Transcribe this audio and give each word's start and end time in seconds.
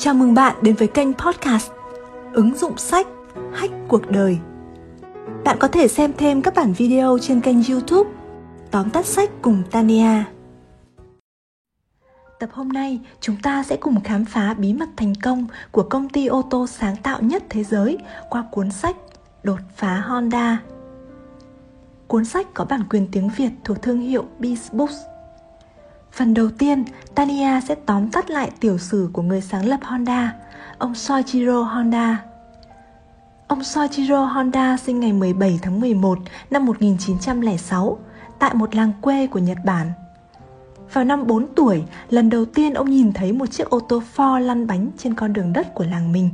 Chào 0.00 0.14
mừng 0.14 0.34
bạn 0.34 0.56
đến 0.62 0.74
với 0.74 0.88
kênh 0.88 1.14
podcast 1.14 1.70
Ứng 2.32 2.54
dụng 2.54 2.78
sách 2.78 3.06
Hách 3.52 3.70
cuộc 3.88 4.10
đời. 4.10 4.38
Bạn 5.44 5.56
có 5.60 5.68
thể 5.68 5.88
xem 5.88 6.12
thêm 6.18 6.42
các 6.42 6.54
bản 6.54 6.72
video 6.72 7.18
trên 7.22 7.40
kênh 7.40 7.56
youtube 7.70 8.10
Tóm 8.70 8.90
tắt 8.90 9.06
sách 9.06 9.30
cùng 9.42 9.62
Tania. 9.70 10.24
Tập 12.38 12.50
hôm 12.52 12.68
nay, 12.68 13.00
chúng 13.20 13.36
ta 13.42 13.62
sẽ 13.62 13.76
cùng 13.76 14.00
khám 14.00 14.24
phá 14.24 14.54
bí 14.54 14.72
mật 14.72 14.88
thành 14.96 15.12
công 15.22 15.46
của 15.70 15.82
công 15.82 16.08
ty 16.08 16.26
ô 16.26 16.42
tô 16.50 16.66
sáng 16.66 16.96
tạo 16.96 17.22
nhất 17.22 17.42
thế 17.48 17.64
giới 17.64 17.98
qua 18.30 18.44
cuốn 18.50 18.70
sách 18.70 18.96
Đột 19.42 19.60
phá 19.76 20.00
Honda. 20.00 20.62
Cuốn 22.06 22.24
sách 22.24 22.46
có 22.54 22.64
bản 22.64 22.82
quyền 22.90 23.06
tiếng 23.12 23.30
Việt 23.36 23.50
thuộc 23.64 23.82
thương 23.82 24.00
hiệu 24.00 24.24
Beast 24.38 24.72
Books. 24.72 24.96
Phần 26.18 26.34
đầu 26.34 26.48
tiên, 26.58 26.84
Tania 27.14 27.60
sẽ 27.68 27.74
tóm 27.74 28.10
tắt 28.10 28.30
lại 28.30 28.50
tiểu 28.60 28.78
sử 28.78 29.10
của 29.12 29.22
người 29.22 29.40
sáng 29.40 29.66
lập 29.66 29.80
Honda, 29.82 30.34
ông 30.78 30.94
Soichiro 30.94 31.62
Honda. 31.62 32.24
Ông 33.46 33.64
Soichiro 33.64 34.24
Honda 34.24 34.76
sinh 34.76 35.00
ngày 35.00 35.12
17 35.12 35.58
tháng 35.62 35.80
11 35.80 36.18
năm 36.50 36.66
1906 36.66 37.98
tại 38.38 38.54
một 38.54 38.74
làng 38.74 38.92
quê 39.00 39.26
của 39.26 39.38
Nhật 39.38 39.58
Bản. 39.64 39.92
Vào 40.92 41.04
năm 41.04 41.26
4 41.26 41.46
tuổi, 41.54 41.82
lần 42.10 42.30
đầu 42.30 42.44
tiên 42.44 42.74
ông 42.74 42.90
nhìn 42.90 43.12
thấy 43.12 43.32
một 43.32 43.46
chiếc 43.46 43.70
ô 43.70 43.80
tô 43.80 44.02
Ford 44.16 44.38
lăn 44.38 44.66
bánh 44.66 44.90
trên 44.98 45.14
con 45.14 45.32
đường 45.32 45.52
đất 45.52 45.74
của 45.74 45.84
làng 45.84 46.12
mình, 46.12 46.30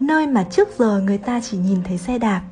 nơi 0.00 0.26
mà 0.26 0.44
trước 0.50 0.68
giờ 0.78 1.00
người 1.00 1.18
ta 1.18 1.40
chỉ 1.40 1.58
nhìn 1.58 1.78
thấy 1.84 1.98
xe 1.98 2.18
đạp. 2.18 2.42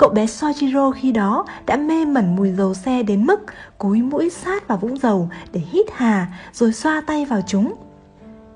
Cậu 0.00 0.10
bé 0.10 0.26
Sojiro 0.26 0.90
khi 0.90 1.12
đó 1.12 1.44
đã 1.66 1.76
mê 1.76 2.04
mẩn 2.04 2.36
mùi 2.36 2.52
dầu 2.52 2.74
xe 2.74 3.02
đến 3.02 3.26
mức 3.26 3.40
cúi 3.78 4.02
mũi 4.02 4.30
sát 4.30 4.68
vào 4.68 4.78
vũng 4.78 4.98
dầu 4.98 5.30
để 5.52 5.60
hít 5.70 5.86
hà 5.92 6.26
rồi 6.52 6.72
xoa 6.72 7.02
tay 7.06 7.24
vào 7.24 7.40
chúng. 7.46 7.74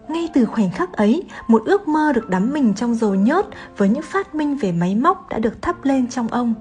Ngay 0.08 0.28
từ 0.34 0.44
khoảnh 0.44 0.70
khắc 0.70 0.92
ấy, 0.92 1.24
một 1.48 1.62
ước 1.64 1.88
mơ 1.88 2.12
được 2.12 2.30
đắm 2.30 2.52
mình 2.52 2.74
trong 2.74 2.94
dầu 2.94 3.14
nhớt 3.14 3.46
với 3.76 3.88
những 3.88 4.02
phát 4.02 4.34
minh 4.34 4.56
về 4.56 4.72
máy 4.72 4.94
móc 4.94 5.28
đã 5.28 5.38
được 5.38 5.62
thắp 5.62 5.84
lên 5.84 6.08
trong 6.08 6.28
ông. 6.28 6.54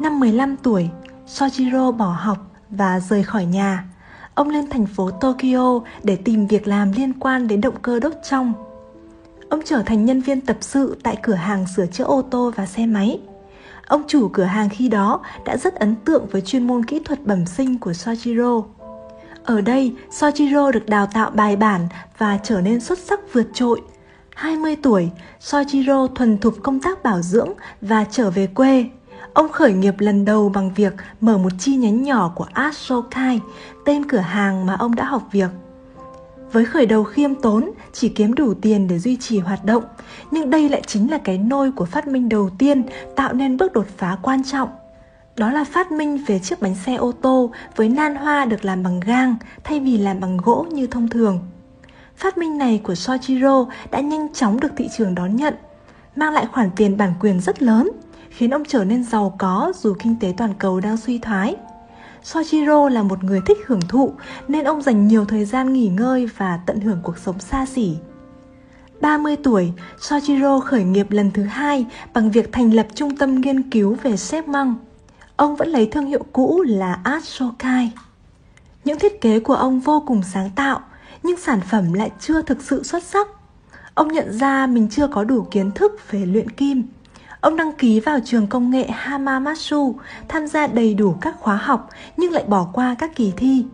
Năm 0.00 0.20
15 0.20 0.56
tuổi, 0.56 0.88
Sojiro 1.26 1.92
bỏ 1.92 2.16
học 2.20 2.38
và 2.70 3.00
rời 3.00 3.22
khỏi 3.22 3.44
nhà. 3.44 3.84
Ông 4.34 4.48
lên 4.48 4.70
thành 4.70 4.86
phố 4.86 5.10
Tokyo 5.10 5.80
để 6.02 6.16
tìm 6.16 6.46
việc 6.46 6.68
làm 6.68 6.92
liên 6.92 7.12
quan 7.20 7.48
đến 7.48 7.60
động 7.60 7.80
cơ 7.82 8.00
đốt 8.00 8.12
trong. 8.30 8.52
Ông 9.48 9.60
trở 9.64 9.82
thành 9.82 10.04
nhân 10.04 10.20
viên 10.20 10.40
tập 10.40 10.56
sự 10.60 10.96
tại 11.02 11.18
cửa 11.22 11.34
hàng 11.34 11.66
sửa 11.76 11.86
chữa 11.86 12.04
ô 12.04 12.22
tô 12.22 12.52
và 12.56 12.66
xe 12.66 12.86
máy. 12.86 13.20
Ông 13.86 14.02
chủ 14.06 14.28
cửa 14.28 14.44
hàng 14.44 14.68
khi 14.68 14.88
đó 14.88 15.20
đã 15.44 15.56
rất 15.56 15.74
ấn 15.74 15.96
tượng 15.96 16.26
với 16.26 16.40
chuyên 16.40 16.66
môn 16.66 16.84
kỹ 16.84 17.00
thuật 17.04 17.26
bẩm 17.26 17.46
sinh 17.46 17.78
của 17.78 17.90
Sojiro. 17.90 18.64
Ở 19.44 19.60
đây, 19.60 19.94
Sojiro 20.10 20.70
được 20.70 20.86
đào 20.86 21.06
tạo 21.06 21.30
bài 21.30 21.56
bản 21.56 21.88
và 22.18 22.38
trở 22.42 22.60
nên 22.60 22.80
xuất 22.80 22.98
sắc 22.98 23.20
vượt 23.32 23.46
trội. 23.54 23.80
20 24.34 24.76
tuổi, 24.76 25.10
Sojiro 25.40 26.08
thuần 26.14 26.38
thục 26.38 26.54
công 26.62 26.80
tác 26.80 27.02
bảo 27.02 27.22
dưỡng 27.22 27.52
và 27.80 28.04
trở 28.10 28.30
về 28.30 28.46
quê. 28.46 28.86
Ông 29.34 29.48
khởi 29.52 29.72
nghiệp 29.72 29.94
lần 29.98 30.24
đầu 30.24 30.48
bằng 30.48 30.74
việc 30.74 30.94
mở 31.20 31.38
một 31.38 31.52
chi 31.58 31.76
nhánh 31.76 32.02
nhỏ 32.02 32.32
của 32.34 32.46
Ashokai, 32.52 33.40
tên 33.84 34.08
cửa 34.08 34.18
hàng 34.18 34.66
mà 34.66 34.74
ông 34.74 34.94
đã 34.94 35.04
học 35.04 35.28
việc 35.32 35.50
với 36.54 36.64
khởi 36.64 36.86
đầu 36.86 37.04
khiêm 37.04 37.34
tốn, 37.34 37.70
chỉ 37.92 38.08
kiếm 38.08 38.34
đủ 38.34 38.54
tiền 38.54 38.88
để 38.88 38.98
duy 38.98 39.16
trì 39.16 39.38
hoạt 39.38 39.64
động. 39.64 39.84
Nhưng 40.30 40.50
đây 40.50 40.68
lại 40.68 40.82
chính 40.86 41.10
là 41.10 41.18
cái 41.18 41.38
nôi 41.38 41.72
của 41.72 41.84
phát 41.84 42.08
minh 42.08 42.28
đầu 42.28 42.50
tiên, 42.58 42.82
tạo 43.16 43.32
nên 43.32 43.56
bước 43.56 43.72
đột 43.72 43.86
phá 43.96 44.16
quan 44.22 44.44
trọng. 44.44 44.68
Đó 45.36 45.50
là 45.50 45.64
phát 45.64 45.92
minh 45.92 46.24
về 46.26 46.38
chiếc 46.38 46.62
bánh 46.62 46.74
xe 46.74 46.94
ô 46.94 47.12
tô 47.12 47.50
với 47.76 47.88
nan 47.88 48.14
hoa 48.14 48.44
được 48.44 48.64
làm 48.64 48.82
bằng 48.82 49.00
gang, 49.00 49.36
thay 49.64 49.80
vì 49.80 49.98
làm 49.98 50.20
bằng 50.20 50.36
gỗ 50.36 50.66
như 50.72 50.86
thông 50.86 51.08
thường. 51.08 51.38
Phát 52.16 52.38
minh 52.38 52.58
này 52.58 52.80
của 52.84 52.94
Soichiro 52.94 53.66
đã 53.90 54.00
nhanh 54.00 54.34
chóng 54.34 54.60
được 54.60 54.72
thị 54.76 54.88
trường 54.98 55.14
đón 55.14 55.36
nhận, 55.36 55.54
mang 56.16 56.32
lại 56.32 56.46
khoản 56.52 56.70
tiền 56.76 56.96
bản 56.96 57.12
quyền 57.20 57.40
rất 57.40 57.62
lớn, 57.62 57.90
khiến 58.30 58.50
ông 58.50 58.64
trở 58.68 58.84
nên 58.84 59.04
giàu 59.04 59.36
có 59.38 59.72
dù 59.76 59.94
kinh 60.02 60.16
tế 60.20 60.34
toàn 60.36 60.54
cầu 60.58 60.80
đang 60.80 60.96
suy 60.96 61.18
thoái. 61.18 61.56
Soichiro 62.24 62.88
là 62.88 63.02
một 63.02 63.24
người 63.24 63.40
thích 63.46 63.58
hưởng 63.66 63.80
thụ 63.80 64.12
nên 64.48 64.64
ông 64.64 64.82
dành 64.82 65.08
nhiều 65.08 65.24
thời 65.24 65.44
gian 65.44 65.72
nghỉ 65.72 65.88
ngơi 65.88 66.28
và 66.36 66.60
tận 66.66 66.80
hưởng 66.80 67.00
cuộc 67.02 67.18
sống 67.18 67.40
xa 67.40 67.66
xỉ. 67.66 67.96
30 69.00 69.36
tuổi, 69.36 69.72
Soichiro 70.00 70.60
khởi 70.60 70.84
nghiệp 70.84 71.10
lần 71.10 71.30
thứ 71.30 71.42
hai 71.42 71.86
bằng 72.14 72.30
việc 72.30 72.52
thành 72.52 72.74
lập 72.74 72.86
trung 72.94 73.16
tâm 73.16 73.40
nghiên 73.40 73.70
cứu 73.70 73.96
về 74.02 74.16
xếp 74.16 74.48
măng. 74.48 74.74
Ông 75.36 75.56
vẫn 75.56 75.68
lấy 75.68 75.86
thương 75.86 76.06
hiệu 76.06 76.24
cũ 76.32 76.62
là 76.62 77.00
Art 77.04 77.24
Shokai. 77.24 77.92
Những 78.84 78.98
thiết 78.98 79.20
kế 79.20 79.40
của 79.40 79.54
ông 79.54 79.80
vô 79.80 80.02
cùng 80.06 80.22
sáng 80.32 80.50
tạo, 80.56 80.80
nhưng 81.22 81.36
sản 81.36 81.60
phẩm 81.70 81.92
lại 81.92 82.10
chưa 82.20 82.42
thực 82.42 82.62
sự 82.62 82.82
xuất 82.82 83.02
sắc. 83.02 83.28
Ông 83.94 84.08
nhận 84.08 84.38
ra 84.38 84.66
mình 84.66 84.88
chưa 84.90 85.06
có 85.06 85.24
đủ 85.24 85.46
kiến 85.50 85.70
thức 85.70 86.10
về 86.10 86.26
luyện 86.26 86.50
kim 86.50 86.82
Ông 87.44 87.56
đăng 87.56 87.72
ký 87.72 88.00
vào 88.00 88.18
trường 88.24 88.46
công 88.46 88.70
nghệ 88.70 88.86
Hamamatsu, 88.90 89.94
tham 90.28 90.46
gia 90.46 90.66
đầy 90.66 90.94
đủ 90.94 91.14
các 91.20 91.34
khóa 91.40 91.56
học 91.56 91.88
nhưng 92.16 92.32
lại 92.32 92.44
bỏ 92.46 92.68
qua 92.72 92.96
các 92.98 93.16
kỳ 93.16 93.32
thi. 93.36 93.64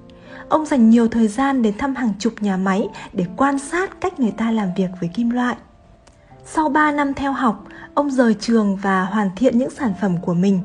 Ông 0.49 0.67
dành 0.67 0.91
nhiều 0.91 1.09
thời 1.09 1.29
gian 1.29 1.63
đến 1.63 1.79
thăm 1.79 1.95
hàng 1.95 2.13
chục 2.19 2.33
nhà 2.41 2.57
máy 2.57 2.89
để 3.13 3.25
quan 3.37 3.59
sát 3.59 4.01
cách 4.01 4.21
người 4.21 4.31
ta 4.31 4.51
làm 4.51 4.69
việc 4.77 4.89
với 5.01 5.11
kim 5.15 5.31
loại. 5.31 5.57
Sau 6.45 6.69
3 6.69 6.93
năm 6.93 7.15
theo 7.15 7.33
học, 7.33 7.65
ông 7.95 8.11
rời 8.11 8.35
trường 8.35 8.77
và 8.77 9.03
hoàn 9.03 9.31
thiện 9.37 9.59
những 9.59 9.71
sản 9.71 9.93
phẩm 10.01 10.17
của 10.23 10.35
mình. 10.35 10.61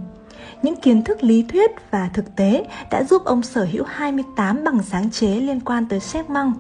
Những 0.62 0.76
kiến 0.76 1.04
thức 1.04 1.24
lý 1.24 1.46
thuyết 1.50 1.72
và 1.92 2.10
thực 2.14 2.36
tế 2.36 2.66
đã 2.92 3.04
giúp 3.04 3.26
ông 3.26 3.44
sở 3.44 3.68
hữu 3.72 3.84
28 3.88 4.64
bằng 4.64 4.84
sáng 4.84 5.12
chế 5.12 5.28
liên 5.28 5.60
quan 5.60 5.86
tới 5.86 6.00
xếp 6.00 6.30
măng. 6.30 6.54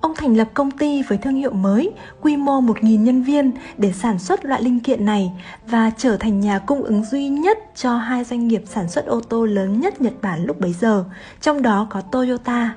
Ông 0.00 0.14
thành 0.16 0.36
lập 0.36 0.48
công 0.54 0.70
ty 0.70 1.02
với 1.02 1.18
thương 1.18 1.34
hiệu 1.34 1.52
mới, 1.52 1.92
quy 2.20 2.36
mô 2.36 2.60
1.000 2.60 3.02
nhân 3.02 3.22
viên 3.22 3.52
để 3.78 3.92
sản 3.92 4.18
xuất 4.18 4.44
loại 4.44 4.62
linh 4.62 4.80
kiện 4.80 5.04
này 5.04 5.32
và 5.66 5.90
trở 5.96 6.16
thành 6.16 6.40
nhà 6.40 6.58
cung 6.58 6.82
ứng 6.82 7.04
duy 7.04 7.28
nhất 7.28 7.58
cho 7.74 7.96
hai 7.96 8.24
doanh 8.24 8.48
nghiệp 8.48 8.62
sản 8.66 8.88
xuất 8.88 9.06
ô 9.06 9.20
tô 9.20 9.44
lớn 9.44 9.80
nhất 9.80 10.00
Nhật 10.00 10.12
Bản 10.22 10.44
lúc 10.44 10.60
bấy 10.60 10.72
giờ, 10.72 11.04
trong 11.40 11.62
đó 11.62 11.86
có 11.90 12.00
Toyota. 12.00 12.74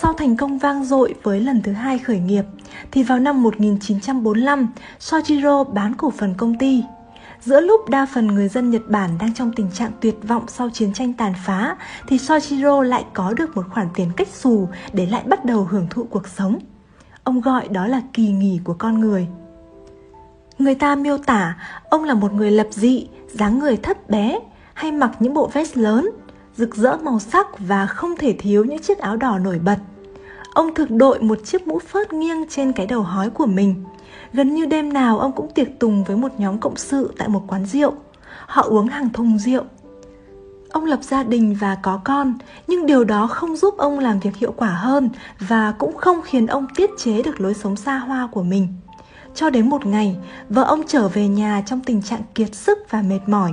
Sau 0.00 0.12
thành 0.12 0.36
công 0.36 0.58
vang 0.58 0.84
dội 0.84 1.14
với 1.22 1.40
lần 1.40 1.62
thứ 1.62 1.72
hai 1.72 1.98
khởi 1.98 2.18
nghiệp, 2.18 2.44
thì 2.90 3.02
vào 3.02 3.18
năm 3.18 3.42
1945, 3.42 4.68
Sojiro 5.00 5.64
bán 5.64 5.94
cổ 5.94 6.10
phần 6.10 6.34
công 6.34 6.58
ty. 6.58 6.82
Giữa 7.44 7.60
lúc 7.60 7.88
đa 7.88 8.06
phần 8.06 8.26
người 8.26 8.48
dân 8.48 8.70
Nhật 8.70 8.82
Bản 8.88 9.10
đang 9.20 9.34
trong 9.34 9.52
tình 9.52 9.70
trạng 9.70 9.90
tuyệt 10.00 10.14
vọng 10.28 10.44
sau 10.48 10.70
chiến 10.70 10.92
tranh 10.92 11.12
tàn 11.12 11.32
phá, 11.46 11.76
thì 12.06 12.18
Soichiro 12.18 12.82
lại 12.82 13.04
có 13.14 13.32
được 13.32 13.56
một 13.56 13.64
khoản 13.70 13.88
tiền 13.94 14.10
cách 14.16 14.28
xù 14.28 14.68
để 14.92 15.06
lại 15.06 15.22
bắt 15.26 15.44
đầu 15.44 15.64
hưởng 15.70 15.86
thụ 15.90 16.04
cuộc 16.04 16.28
sống. 16.28 16.58
Ông 17.24 17.40
gọi 17.40 17.68
đó 17.68 17.86
là 17.86 18.02
kỳ 18.12 18.28
nghỉ 18.28 18.60
của 18.64 18.74
con 18.74 19.00
người. 19.00 19.26
Người 20.58 20.74
ta 20.74 20.96
miêu 20.96 21.18
tả 21.18 21.56
ông 21.90 22.04
là 22.04 22.14
một 22.14 22.32
người 22.32 22.50
lập 22.50 22.66
dị, 22.70 23.08
dáng 23.32 23.58
người 23.58 23.76
thấp 23.76 24.10
bé, 24.10 24.40
hay 24.74 24.92
mặc 24.92 25.10
những 25.20 25.34
bộ 25.34 25.50
vest 25.52 25.76
lớn, 25.76 26.10
rực 26.56 26.74
rỡ 26.76 26.96
màu 26.96 27.18
sắc 27.18 27.46
và 27.58 27.86
không 27.86 28.16
thể 28.16 28.34
thiếu 28.38 28.64
những 28.64 28.82
chiếc 28.82 28.98
áo 28.98 29.16
đỏ 29.16 29.38
nổi 29.38 29.58
bật. 29.58 29.78
Ông 30.54 30.74
thực 30.74 30.90
đội 30.90 31.20
một 31.20 31.38
chiếc 31.44 31.66
mũ 31.66 31.78
phớt 31.78 32.12
nghiêng 32.12 32.48
trên 32.48 32.72
cái 32.72 32.86
đầu 32.86 33.02
hói 33.02 33.30
của 33.30 33.46
mình– 33.46 33.84
Gần 34.32 34.54
như 34.54 34.66
đêm 34.66 34.92
nào 34.92 35.18
ông 35.18 35.32
cũng 35.32 35.52
tiệc 35.54 35.78
tùng 35.78 36.04
với 36.04 36.16
một 36.16 36.32
nhóm 36.38 36.58
cộng 36.58 36.76
sự 36.76 37.12
tại 37.18 37.28
một 37.28 37.42
quán 37.48 37.66
rượu. 37.66 37.92
Họ 38.46 38.62
uống 38.62 38.86
hàng 38.86 39.10
thùng 39.12 39.38
rượu. 39.38 39.62
Ông 40.70 40.84
lập 40.84 41.00
gia 41.02 41.22
đình 41.22 41.56
và 41.60 41.74
có 41.82 42.00
con, 42.04 42.34
nhưng 42.66 42.86
điều 42.86 43.04
đó 43.04 43.26
không 43.26 43.56
giúp 43.56 43.74
ông 43.78 43.98
làm 43.98 44.20
việc 44.20 44.36
hiệu 44.36 44.54
quả 44.56 44.68
hơn 44.68 45.10
và 45.38 45.72
cũng 45.78 45.96
không 45.96 46.20
khiến 46.22 46.46
ông 46.46 46.66
tiết 46.76 46.90
chế 46.98 47.22
được 47.22 47.40
lối 47.40 47.54
sống 47.54 47.76
xa 47.76 47.98
hoa 47.98 48.28
của 48.32 48.42
mình. 48.42 48.68
Cho 49.34 49.50
đến 49.50 49.70
một 49.70 49.86
ngày, 49.86 50.16
vợ 50.48 50.62
ông 50.62 50.82
trở 50.86 51.08
về 51.08 51.28
nhà 51.28 51.62
trong 51.66 51.80
tình 51.80 52.02
trạng 52.02 52.20
kiệt 52.34 52.54
sức 52.54 52.78
và 52.90 53.02
mệt 53.02 53.20
mỏi. 53.26 53.52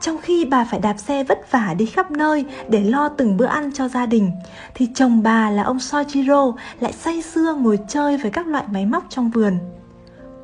Trong 0.00 0.18
khi 0.18 0.44
bà 0.44 0.64
phải 0.64 0.80
đạp 0.80 0.96
xe 0.98 1.24
vất 1.24 1.52
vả 1.52 1.74
đi 1.78 1.86
khắp 1.86 2.10
nơi 2.10 2.44
để 2.68 2.84
lo 2.84 3.08
từng 3.08 3.36
bữa 3.36 3.46
ăn 3.46 3.70
cho 3.74 3.88
gia 3.88 4.06
đình, 4.06 4.30
thì 4.74 4.88
chồng 4.94 5.22
bà 5.22 5.50
là 5.50 5.62
ông 5.62 5.80
Soichiro 5.80 6.52
lại 6.80 6.92
say 6.92 7.22
sưa 7.22 7.54
ngồi 7.54 7.78
chơi 7.88 8.16
với 8.16 8.30
các 8.30 8.46
loại 8.46 8.64
máy 8.72 8.86
móc 8.86 9.04
trong 9.08 9.30
vườn. 9.30 9.58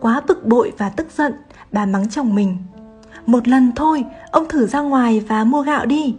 Quá 0.00 0.21
bực 0.29 0.47
bội 0.47 0.73
và 0.79 0.89
tức 0.89 1.06
giận, 1.17 1.33
bà 1.73 1.87
mắng 1.87 2.09
chồng 2.09 2.35
mình. 2.35 2.56
Một 3.27 3.49
lần 3.49 3.73
thôi, 3.77 4.05
ông 4.31 4.49
thử 4.49 4.67
ra 4.67 4.81
ngoài 4.81 5.25
và 5.29 5.45
mua 5.45 5.62
gạo 5.62 5.87
đi. 5.87 6.17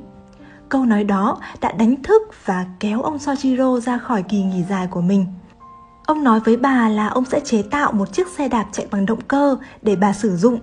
Câu 0.70 0.86
nói 0.86 1.04
đó 1.04 1.38
đã 1.62 1.72
đánh 1.72 2.04
thức 2.04 2.22
và 2.46 2.66
kéo 2.80 3.02
ông 3.02 3.18
Sojiro 3.18 3.80
ra 3.80 3.98
khỏi 3.98 4.24
kỳ 4.24 4.44
nghỉ 4.44 4.64
dài 4.70 4.88
của 4.88 5.02
mình. 5.02 5.26
Ông 6.06 6.24
nói 6.24 6.40
với 6.40 6.58
bà 6.58 6.90
là 6.90 7.08
ông 7.08 7.26
sẽ 7.26 7.40
chế 7.40 7.62
tạo 7.72 7.92
một 7.92 8.14
chiếc 8.14 8.28
xe 8.28 8.48
đạp 8.48 8.66
chạy 8.72 8.88
bằng 8.92 9.06
động 9.06 9.22
cơ 9.28 9.58
để 9.82 9.96
bà 9.96 10.14
sử 10.14 10.38
dụng. 10.38 10.60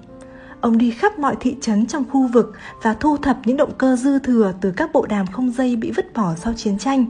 Ông 0.61 0.79
đi 0.79 0.91
khắp 0.91 1.19
mọi 1.19 1.37
thị 1.41 1.57
trấn 1.61 1.87
trong 1.87 2.05
khu 2.11 2.27
vực 2.27 2.53
và 2.83 2.95
thu 2.95 3.17
thập 3.17 3.37
những 3.45 3.57
động 3.57 3.73
cơ 3.79 3.97
dư 3.97 4.19
thừa 4.19 4.53
từ 4.61 4.73
các 4.77 4.93
bộ 4.93 5.07
đàm 5.07 5.27
không 5.27 5.51
dây 5.51 5.77
bị 5.77 5.93
vứt 5.97 6.15
bỏ 6.15 6.35
sau 6.35 6.53
chiến 6.57 6.79
tranh. 6.79 7.07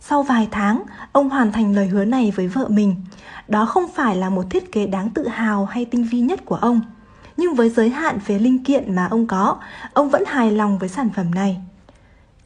Sau 0.00 0.22
vài 0.22 0.48
tháng, 0.50 0.82
ông 1.12 1.30
hoàn 1.30 1.52
thành 1.52 1.74
lời 1.74 1.86
hứa 1.86 2.04
này 2.04 2.32
với 2.36 2.48
vợ 2.48 2.68
mình. 2.68 2.94
Đó 3.48 3.66
không 3.66 3.84
phải 3.94 4.16
là 4.16 4.30
một 4.30 4.44
thiết 4.50 4.72
kế 4.72 4.86
đáng 4.86 5.10
tự 5.10 5.28
hào 5.28 5.64
hay 5.64 5.84
tinh 5.84 6.04
vi 6.10 6.20
nhất 6.20 6.44
của 6.44 6.54
ông. 6.54 6.80
Nhưng 7.36 7.54
với 7.54 7.68
giới 7.68 7.90
hạn 7.90 8.18
về 8.26 8.38
linh 8.38 8.64
kiện 8.64 8.94
mà 8.94 9.06
ông 9.10 9.26
có, 9.26 9.56
ông 9.92 10.10
vẫn 10.10 10.24
hài 10.26 10.50
lòng 10.50 10.78
với 10.78 10.88
sản 10.88 11.10
phẩm 11.16 11.34
này. 11.34 11.60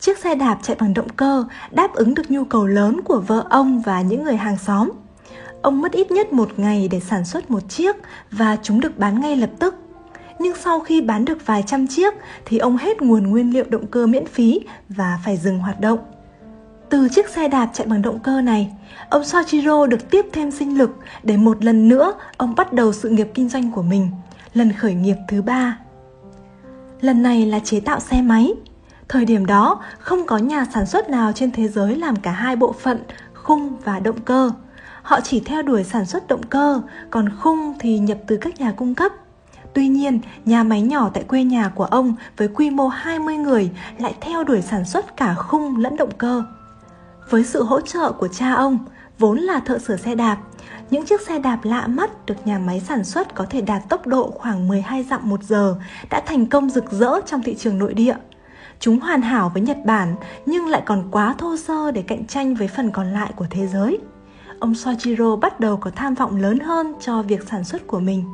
Chiếc 0.00 0.18
xe 0.18 0.34
đạp 0.34 0.58
chạy 0.62 0.76
bằng 0.80 0.94
động 0.94 1.08
cơ 1.08 1.44
đáp 1.70 1.94
ứng 1.94 2.14
được 2.14 2.30
nhu 2.30 2.44
cầu 2.44 2.66
lớn 2.66 3.00
của 3.04 3.20
vợ 3.26 3.46
ông 3.50 3.80
và 3.80 4.00
những 4.00 4.22
người 4.22 4.36
hàng 4.36 4.58
xóm. 4.58 4.90
Ông 5.62 5.80
mất 5.80 5.92
ít 5.92 6.10
nhất 6.10 6.32
một 6.32 6.48
ngày 6.56 6.88
để 6.90 7.00
sản 7.00 7.24
xuất 7.24 7.50
một 7.50 7.68
chiếc 7.68 7.96
và 8.30 8.56
chúng 8.62 8.80
được 8.80 8.98
bán 8.98 9.20
ngay 9.20 9.36
lập 9.36 9.50
tức. 9.58 9.74
Nhưng 10.38 10.56
sau 10.56 10.80
khi 10.80 11.00
bán 11.00 11.24
được 11.24 11.46
vài 11.46 11.64
trăm 11.66 11.86
chiếc 11.86 12.14
thì 12.44 12.58
ông 12.58 12.76
hết 12.76 13.02
nguồn 13.02 13.30
nguyên 13.30 13.54
liệu 13.54 13.64
động 13.68 13.86
cơ 13.86 14.06
miễn 14.06 14.26
phí 14.26 14.60
và 14.88 15.18
phải 15.24 15.36
dừng 15.36 15.58
hoạt 15.58 15.80
động. 15.80 15.98
Từ 16.90 17.08
chiếc 17.08 17.28
xe 17.28 17.48
đạp 17.48 17.70
chạy 17.72 17.86
bằng 17.86 18.02
động 18.02 18.18
cơ 18.18 18.40
này, 18.40 18.72
ông 19.10 19.24
Soichiro 19.24 19.86
được 19.86 20.10
tiếp 20.10 20.26
thêm 20.32 20.50
sinh 20.50 20.78
lực 20.78 20.90
để 21.22 21.36
một 21.36 21.64
lần 21.64 21.88
nữa 21.88 22.14
ông 22.36 22.54
bắt 22.54 22.72
đầu 22.72 22.92
sự 22.92 23.08
nghiệp 23.08 23.30
kinh 23.34 23.48
doanh 23.48 23.72
của 23.72 23.82
mình, 23.82 24.08
lần 24.54 24.72
khởi 24.72 24.94
nghiệp 24.94 25.16
thứ 25.28 25.42
ba. 25.42 25.78
Lần 27.00 27.22
này 27.22 27.46
là 27.46 27.58
chế 27.58 27.80
tạo 27.80 28.00
xe 28.00 28.22
máy. 28.22 28.52
Thời 29.08 29.24
điểm 29.24 29.46
đó, 29.46 29.82
không 29.98 30.26
có 30.26 30.38
nhà 30.38 30.66
sản 30.74 30.86
xuất 30.86 31.10
nào 31.10 31.32
trên 31.32 31.52
thế 31.52 31.68
giới 31.68 31.96
làm 31.96 32.16
cả 32.16 32.30
hai 32.30 32.56
bộ 32.56 32.72
phận, 32.72 32.98
khung 33.34 33.76
và 33.84 34.00
động 34.00 34.20
cơ. 34.20 34.50
Họ 35.02 35.20
chỉ 35.20 35.40
theo 35.40 35.62
đuổi 35.62 35.84
sản 35.84 36.04
xuất 36.06 36.28
động 36.28 36.42
cơ, 36.42 36.80
còn 37.10 37.28
khung 37.40 37.74
thì 37.78 37.98
nhập 37.98 38.18
từ 38.26 38.36
các 38.36 38.60
nhà 38.60 38.72
cung 38.72 38.94
cấp. 38.94 39.12
Tuy 39.72 39.88
nhiên, 39.88 40.20
nhà 40.44 40.62
máy 40.62 40.82
nhỏ 40.82 41.10
tại 41.14 41.24
quê 41.24 41.44
nhà 41.44 41.68
của 41.68 41.84
ông 41.84 42.14
với 42.36 42.48
quy 42.48 42.70
mô 42.70 42.88
20 42.88 43.36
người 43.36 43.70
lại 43.98 44.14
theo 44.20 44.44
đuổi 44.44 44.62
sản 44.62 44.84
xuất 44.84 45.16
cả 45.16 45.34
khung 45.34 45.76
lẫn 45.76 45.96
động 45.96 46.12
cơ. 46.18 46.42
Với 47.30 47.44
sự 47.44 47.62
hỗ 47.62 47.80
trợ 47.80 48.12
của 48.12 48.28
cha 48.28 48.52
ông, 48.52 48.78
vốn 49.18 49.38
là 49.38 49.60
thợ 49.60 49.78
sửa 49.78 49.96
xe 49.96 50.14
đạp, 50.14 50.38
những 50.90 51.06
chiếc 51.06 51.20
xe 51.20 51.38
đạp 51.38 51.58
lạ 51.62 51.86
mắt 51.86 52.26
được 52.26 52.46
nhà 52.46 52.58
máy 52.58 52.80
sản 52.80 53.04
xuất 53.04 53.34
có 53.34 53.46
thể 53.50 53.60
đạt 53.60 53.82
tốc 53.88 54.06
độ 54.06 54.30
khoảng 54.30 54.68
12 54.68 55.02
dặm 55.02 55.20
một 55.28 55.42
giờ 55.42 55.76
đã 56.10 56.22
thành 56.26 56.46
công 56.46 56.70
rực 56.70 56.92
rỡ 56.92 57.20
trong 57.26 57.42
thị 57.42 57.54
trường 57.54 57.78
nội 57.78 57.94
địa. 57.94 58.16
Chúng 58.80 59.00
hoàn 59.00 59.22
hảo 59.22 59.50
với 59.54 59.62
Nhật 59.62 59.78
Bản 59.84 60.14
nhưng 60.46 60.66
lại 60.66 60.82
còn 60.86 61.08
quá 61.10 61.34
thô 61.38 61.56
sơ 61.56 61.90
để 61.90 62.02
cạnh 62.02 62.26
tranh 62.26 62.54
với 62.54 62.68
phần 62.68 62.90
còn 62.90 63.12
lại 63.12 63.32
của 63.36 63.46
thế 63.50 63.66
giới. 63.66 63.98
Ông 64.58 64.74
Soichiro 64.74 65.36
bắt 65.36 65.60
đầu 65.60 65.76
có 65.76 65.90
tham 65.90 66.14
vọng 66.14 66.36
lớn 66.36 66.58
hơn 66.58 66.94
cho 67.00 67.22
việc 67.22 67.48
sản 67.50 67.64
xuất 67.64 67.86
của 67.86 68.00
mình. 68.00 68.24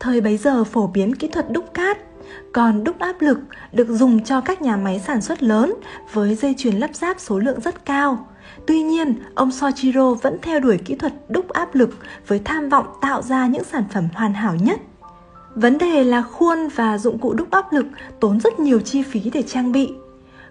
Thời 0.00 0.20
bấy 0.20 0.36
giờ 0.36 0.64
phổ 0.64 0.86
biến 0.86 1.14
kỹ 1.14 1.28
thuật 1.28 1.50
đúc 1.50 1.74
cát, 1.74 1.98
còn 2.54 2.84
đúc 2.84 2.98
áp 2.98 3.20
lực 3.20 3.38
được 3.72 3.88
dùng 3.88 4.24
cho 4.24 4.40
các 4.40 4.62
nhà 4.62 4.76
máy 4.76 5.00
sản 5.06 5.20
xuất 5.20 5.42
lớn 5.42 5.74
với 6.12 6.34
dây 6.34 6.54
chuyền 6.58 6.74
lắp 6.74 6.90
ráp 6.94 7.20
số 7.20 7.38
lượng 7.38 7.60
rất 7.60 7.84
cao. 7.84 8.28
Tuy 8.66 8.82
nhiên, 8.82 9.14
ông 9.34 9.50
Soichiro 9.50 10.14
vẫn 10.14 10.38
theo 10.42 10.60
đuổi 10.60 10.78
kỹ 10.78 10.94
thuật 10.94 11.12
đúc 11.28 11.48
áp 11.48 11.74
lực 11.74 11.90
với 12.26 12.40
tham 12.44 12.68
vọng 12.68 12.86
tạo 13.00 13.22
ra 13.22 13.46
những 13.46 13.64
sản 13.64 13.84
phẩm 13.92 14.08
hoàn 14.14 14.34
hảo 14.34 14.54
nhất. 14.54 14.80
Vấn 15.54 15.78
đề 15.78 16.04
là 16.04 16.22
khuôn 16.22 16.68
và 16.74 16.98
dụng 16.98 17.18
cụ 17.18 17.34
đúc 17.34 17.50
áp 17.50 17.72
lực 17.72 17.86
tốn 18.20 18.40
rất 18.40 18.60
nhiều 18.60 18.80
chi 18.80 19.02
phí 19.02 19.30
để 19.30 19.42
trang 19.42 19.72
bị. 19.72 19.92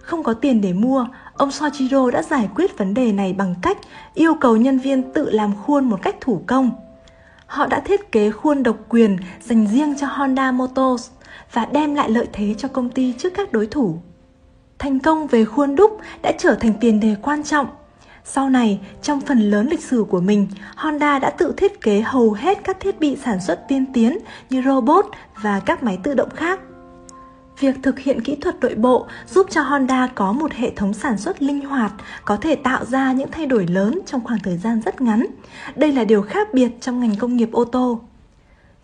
Không 0.00 0.22
có 0.22 0.34
tiền 0.34 0.60
để 0.60 0.72
mua, 0.72 1.06
ông 1.34 1.50
Soichiro 1.50 2.10
đã 2.10 2.22
giải 2.22 2.48
quyết 2.54 2.78
vấn 2.78 2.94
đề 2.94 3.12
này 3.12 3.32
bằng 3.32 3.54
cách 3.62 3.78
yêu 4.14 4.34
cầu 4.40 4.56
nhân 4.56 4.78
viên 4.78 5.12
tự 5.12 5.30
làm 5.30 5.52
khuôn 5.62 5.84
một 5.84 6.02
cách 6.02 6.16
thủ 6.20 6.42
công. 6.46 6.70
Họ 7.46 7.66
đã 7.66 7.80
thiết 7.80 8.12
kế 8.12 8.30
khuôn 8.30 8.62
độc 8.62 8.76
quyền 8.88 9.16
dành 9.42 9.66
riêng 9.66 9.94
cho 9.98 10.06
Honda 10.06 10.52
Motors 10.52 11.10
và 11.52 11.66
đem 11.66 11.94
lại 11.94 12.10
lợi 12.10 12.28
thế 12.32 12.54
cho 12.58 12.68
công 12.68 12.90
ty 12.90 13.14
trước 13.18 13.34
các 13.34 13.52
đối 13.52 13.66
thủ. 13.66 13.98
Thành 14.78 15.00
công 15.00 15.26
về 15.26 15.44
khuôn 15.44 15.76
đúc 15.76 15.98
đã 16.22 16.32
trở 16.38 16.54
thành 16.54 16.72
tiền 16.80 17.00
đề 17.00 17.16
quan 17.22 17.42
trọng. 17.42 17.66
Sau 18.24 18.50
này, 18.50 18.80
trong 19.02 19.20
phần 19.20 19.50
lớn 19.50 19.68
lịch 19.70 19.84
sử 19.84 20.04
của 20.10 20.20
mình, 20.20 20.46
Honda 20.76 21.18
đã 21.18 21.30
tự 21.30 21.54
thiết 21.56 21.80
kế 21.80 22.00
hầu 22.00 22.32
hết 22.32 22.58
các 22.64 22.80
thiết 22.80 23.00
bị 23.00 23.16
sản 23.24 23.40
xuất 23.40 23.68
tiên 23.68 23.92
tiến 23.92 24.18
như 24.50 24.62
robot 24.62 25.06
và 25.42 25.60
các 25.60 25.82
máy 25.82 25.98
tự 26.02 26.14
động 26.14 26.30
khác. 26.30 26.60
Việc 27.60 27.76
thực 27.82 27.98
hiện 27.98 28.20
kỹ 28.20 28.36
thuật 28.36 28.60
nội 28.60 28.74
bộ 28.74 29.06
giúp 29.34 29.46
cho 29.50 29.62
Honda 29.62 30.06
có 30.14 30.32
một 30.32 30.52
hệ 30.52 30.70
thống 30.70 30.94
sản 30.94 31.18
xuất 31.18 31.42
linh 31.42 31.60
hoạt, 31.60 31.92
có 32.24 32.36
thể 32.36 32.56
tạo 32.56 32.84
ra 32.84 33.12
những 33.12 33.30
thay 33.30 33.46
đổi 33.46 33.66
lớn 33.66 34.00
trong 34.06 34.24
khoảng 34.24 34.40
thời 34.42 34.56
gian 34.56 34.80
rất 34.84 35.00
ngắn. 35.00 35.26
Đây 35.76 35.92
là 35.92 36.04
điều 36.04 36.22
khác 36.22 36.48
biệt 36.54 36.68
trong 36.80 37.00
ngành 37.00 37.16
công 37.16 37.36
nghiệp 37.36 37.48
ô 37.52 37.64
tô. 37.64 38.00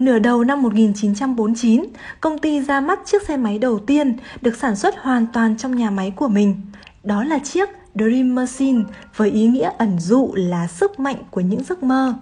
Nửa 0.01 0.19
đầu 0.19 0.45
năm 0.45 0.63
1949, 0.63 1.85
công 2.21 2.39
ty 2.39 2.61
ra 2.61 2.81
mắt 2.81 3.01
chiếc 3.05 3.23
xe 3.23 3.37
máy 3.37 3.59
đầu 3.59 3.79
tiên 3.79 4.17
được 4.43 4.57
sản 4.57 4.77
xuất 4.77 4.95
hoàn 4.99 5.27
toàn 5.33 5.57
trong 5.57 5.77
nhà 5.77 5.91
máy 5.91 6.13
của 6.17 6.29
mình. 6.29 6.61
Đó 7.05 7.25
là 7.25 7.39
chiếc 7.39 7.69
Dream 7.95 8.35
Machine 8.35 8.83
với 9.17 9.31
ý 9.31 9.47
nghĩa 9.47 9.71
ẩn 9.79 9.99
dụ 9.99 10.31
là 10.35 10.67
sức 10.67 11.01
mạnh 11.01 11.17
của 11.31 11.41
những 11.41 11.65
giấc 11.65 11.83
mơ. 11.83 12.15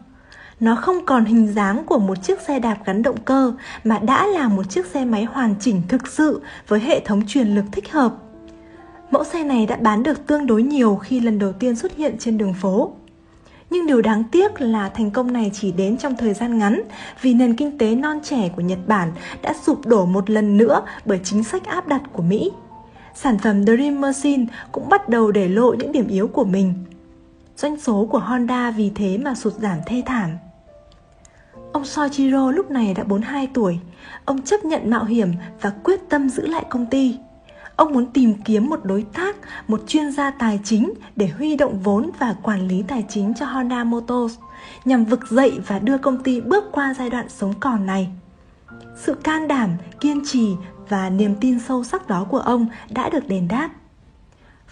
Nó 0.60 0.74
không 0.74 1.06
còn 1.06 1.24
hình 1.24 1.52
dáng 1.52 1.84
của 1.84 1.98
một 1.98 2.22
chiếc 2.22 2.40
xe 2.40 2.58
đạp 2.58 2.76
gắn 2.84 3.02
động 3.02 3.20
cơ 3.24 3.52
mà 3.84 3.98
đã 3.98 4.26
là 4.26 4.48
một 4.48 4.70
chiếc 4.70 4.86
xe 4.86 5.04
máy 5.04 5.24
hoàn 5.24 5.54
chỉnh 5.60 5.82
thực 5.88 6.06
sự 6.06 6.42
với 6.68 6.80
hệ 6.80 7.00
thống 7.00 7.26
truyền 7.26 7.48
lực 7.48 7.64
thích 7.72 7.92
hợp. 7.92 8.14
Mẫu 9.10 9.24
xe 9.24 9.44
này 9.44 9.66
đã 9.66 9.76
bán 9.76 10.02
được 10.02 10.26
tương 10.26 10.46
đối 10.46 10.62
nhiều 10.62 10.96
khi 10.96 11.20
lần 11.20 11.38
đầu 11.38 11.52
tiên 11.52 11.76
xuất 11.76 11.96
hiện 11.96 12.16
trên 12.18 12.38
đường 12.38 12.54
phố. 12.54 12.92
Nhưng 13.70 13.86
điều 13.86 14.02
đáng 14.02 14.24
tiếc 14.32 14.60
là 14.60 14.88
thành 14.88 15.10
công 15.10 15.32
này 15.32 15.50
chỉ 15.54 15.72
đến 15.72 15.96
trong 15.96 16.16
thời 16.16 16.34
gian 16.34 16.58
ngắn, 16.58 16.82
vì 17.20 17.34
nền 17.34 17.56
kinh 17.56 17.78
tế 17.78 17.94
non 17.94 18.18
trẻ 18.22 18.48
của 18.56 18.62
Nhật 18.62 18.78
Bản 18.86 19.12
đã 19.42 19.54
sụp 19.62 19.86
đổ 19.86 20.04
một 20.04 20.30
lần 20.30 20.56
nữa 20.56 20.82
bởi 21.04 21.20
chính 21.24 21.44
sách 21.44 21.64
áp 21.64 21.88
đặt 21.88 22.02
của 22.12 22.22
Mỹ. 22.22 22.50
Sản 23.14 23.38
phẩm 23.38 23.64
Dream 23.64 24.00
Machine 24.00 24.46
cũng 24.72 24.88
bắt 24.88 25.08
đầu 25.08 25.32
để 25.32 25.48
lộ 25.48 25.74
những 25.74 25.92
điểm 25.92 26.08
yếu 26.08 26.28
của 26.28 26.44
mình. 26.44 26.74
Doanh 27.56 27.80
số 27.80 28.08
của 28.10 28.18
Honda 28.18 28.70
vì 28.70 28.90
thế 28.94 29.18
mà 29.18 29.34
sụt 29.34 29.52
giảm 29.52 29.78
thê 29.86 30.02
thảm. 30.06 30.30
Ông 31.72 31.84
Soichiro 31.84 32.50
lúc 32.50 32.70
này 32.70 32.94
đã 32.94 33.04
42 33.04 33.48
tuổi. 33.54 33.78
Ông 34.24 34.42
chấp 34.42 34.64
nhận 34.64 34.90
mạo 34.90 35.04
hiểm 35.04 35.32
và 35.60 35.70
quyết 35.70 36.00
tâm 36.08 36.28
giữ 36.28 36.46
lại 36.46 36.64
công 36.70 36.86
ty. 36.86 37.16
Ông 37.78 37.92
muốn 37.92 38.06
tìm 38.06 38.34
kiếm 38.44 38.66
một 38.66 38.80
đối 38.84 39.02
tác, 39.02 39.36
một 39.68 39.80
chuyên 39.86 40.12
gia 40.12 40.30
tài 40.30 40.60
chính 40.64 40.92
để 41.16 41.28
huy 41.28 41.56
động 41.56 41.80
vốn 41.82 42.10
và 42.18 42.34
quản 42.42 42.68
lý 42.68 42.82
tài 42.88 43.04
chính 43.08 43.34
cho 43.34 43.46
Honda 43.46 43.84
Motors 43.84 44.38
nhằm 44.84 45.04
vực 45.04 45.20
dậy 45.30 45.58
và 45.66 45.78
đưa 45.78 45.98
công 45.98 46.22
ty 46.22 46.40
bước 46.40 46.64
qua 46.72 46.94
giai 46.98 47.10
đoạn 47.10 47.28
sống 47.28 47.54
còn 47.60 47.86
này. 47.86 48.08
Sự 48.96 49.14
can 49.14 49.48
đảm, 49.48 49.70
kiên 50.00 50.22
trì 50.26 50.54
và 50.88 51.10
niềm 51.10 51.34
tin 51.40 51.60
sâu 51.60 51.84
sắc 51.84 52.08
đó 52.08 52.26
của 52.30 52.38
ông 52.38 52.66
đã 52.90 53.08
được 53.08 53.28
đền 53.28 53.48
đáp. 53.48 53.70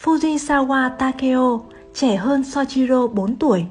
Fujisawa 0.03 0.91
Takeo, 0.97 1.65
trẻ 1.95 2.17
hơn 2.17 2.45
Soichiro 2.45 3.07
4 3.07 3.37
tuổi. 3.37 3.65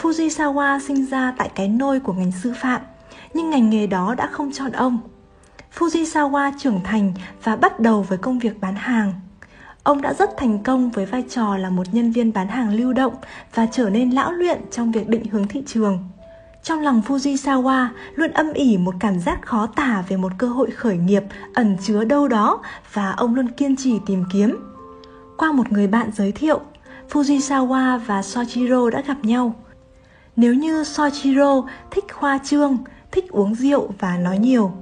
Fujisawa 0.00 0.80
sinh 0.80 1.06
ra 1.06 1.34
tại 1.38 1.50
cái 1.54 1.68
nôi 1.68 2.00
của 2.00 2.12
ngành 2.12 2.32
sư 2.42 2.52
phạm, 2.56 2.80
nhưng 3.34 3.50
ngành 3.50 3.70
nghề 3.70 3.86
đó 3.86 4.14
đã 4.14 4.26
không 4.26 4.52
chọn 4.52 4.72
ông– 4.72 4.98
Fujisawa 5.78 6.52
trưởng 6.58 6.80
thành 6.84 7.12
và 7.44 7.56
bắt 7.56 7.80
đầu 7.80 8.02
với 8.02 8.18
công 8.18 8.38
việc 8.38 8.60
bán 8.60 8.74
hàng. 8.74 9.12
Ông 9.82 10.02
đã 10.02 10.14
rất 10.14 10.30
thành 10.36 10.62
công 10.62 10.90
với 10.90 11.06
vai 11.06 11.24
trò 11.30 11.56
là 11.56 11.70
một 11.70 11.86
nhân 11.92 12.12
viên 12.12 12.32
bán 12.32 12.48
hàng 12.48 12.74
lưu 12.74 12.92
động 12.92 13.14
và 13.54 13.66
trở 13.72 13.90
nên 13.90 14.10
lão 14.10 14.32
luyện 14.32 14.60
trong 14.70 14.92
việc 14.92 15.08
định 15.08 15.24
hướng 15.24 15.48
thị 15.48 15.62
trường. 15.66 15.98
Trong 16.62 16.80
lòng 16.80 17.02
Fujisawa 17.08 17.86
luôn 18.14 18.30
âm 18.30 18.52
ỉ 18.52 18.76
một 18.76 18.94
cảm 19.00 19.20
giác 19.20 19.42
khó 19.42 19.66
tả 19.66 20.04
về 20.08 20.16
một 20.16 20.32
cơ 20.38 20.48
hội 20.48 20.70
khởi 20.70 20.96
nghiệp 20.96 21.22
ẩn 21.54 21.76
chứa 21.82 22.04
đâu 22.04 22.28
đó 22.28 22.62
và 22.92 23.12
ông 23.12 23.34
luôn 23.34 23.48
kiên 23.48 23.76
trì 23.76 23.98
tìm 24.06 24.24
kiếm. 24.32 24.56
Qua 25.36 25.52
một 25.52 25.72
người 25.72 25.86
bạn 25.86 26.10
giới 26.16 26.32
thiệu, 26.32 26.60
Fujisawa 27.10 27.98
và 27.98 28.22
Soichiro 28.22 28.90
đã 28.90 29.00
gặp 29.00 29.16
nhau. 29.22 29.54
Nếu 30.36 30.54
như 30.54 30.84
Soichiro 30.84 31.62
thích 31.90 32.04
khoa 32.12 32.38
trương, 32.38 32.78
thích 33.12 33.28
uống 33.30 33.54
rượu 33.54 33.90
và 33.98 34.16
nói 34.16 34.38
nhiều, 34.38 34.72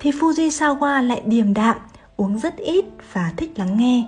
thì 0.00 0.10
Fujisawa 0.10 1.06
lại 1.06 1.22
điềm 1.26 1.54
đạm, 1.54 1.76
uống 2.16 2.38
rất 2.38 2.56
ít 2.56 2.84
và 3.12 3.32
thích 3.36 3.58
lắng 3.58 3.78
nghe. 3.78 4.06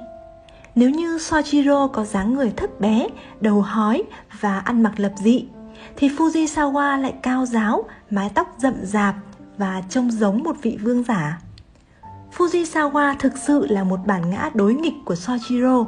Nếu 0.74 0.90
như 0.90 1.18
Soichiro 1.18 1.86
có 1.86 2.04
dáng 2.04 2.34
người 2.34 2.52
thấp 2.56 2.80
bé, 2.80 3.08
đầu 3.40 3.60
hói 3.60 4.02
và 4.40 4.58
ăn 4.58 4.82
mặc 4.82 4.92
lập 4.96 5.12
dị, 5.16 5.44
thì 5.96 6.08
Fujisawa 6.08 7.00
lại 7.00 7.14
cao 7.22 7.46
giáo, 7.46 7.84
mái 8.10 8.30
tóc 8.34 8.54
rậm 8.58 8.74
rạp 8.82 9.14
và 9.58 9.82
trông 9.88 10.10
giống 10.10 10.42
một 10.42 10.56
vị 10.62 10.78
vương 10.82 11.02
giả. 11.02 11.38
Fujisawa 12.36 13.14
thực 13.18 13.32
sự 13.38 13.66
là 13.66 13.84
một 13.84 14.00
bản 14.06 14.30
ngã 14.30 14.50
đối 14.54 14.74
nghịch 14.74 14.94
của 15.04 15.14
Soichiro, 15.14 15.84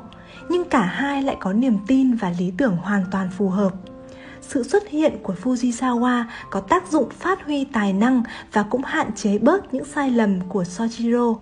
nhưng 0.49 0.64
cả 0.64 0.82
hai 0.82 1.23
lại 1.23 1.37
có 1.40 1.52
niềm 1.52 1.78
tin 1.87 2.14
và 2.14 2.32
lý 2.38 2.52
tưởng 2.59 2.76
hoàn 2.76 3.04
toàn 3.11 3.30
phù 3.38 3.49
hợp 3.49 3.73
sự 4.42 4.62
xuất 4.62 4.88
hiện 4.88 5.18
của 5.22 5.34
Fujisawa 5.42 6.25
có 6.50 6.61
tác 6.61 6.88
dụng 6.90 7.11
phát 7.11 7.44
huy 7.44 7.64
tài 7.64 7.92
năng 7.92 8.22
và 8.52 8.62
cũng 8.62 8.82
hạn 8.84 9.11
chế 9.16 9.38
bớt 9.38 9.75
những 9.75 9.84
sai 9.84 10.11
lầm 10.11 10.40
của 10.49 10.64
Soichiro. 10.64 11.34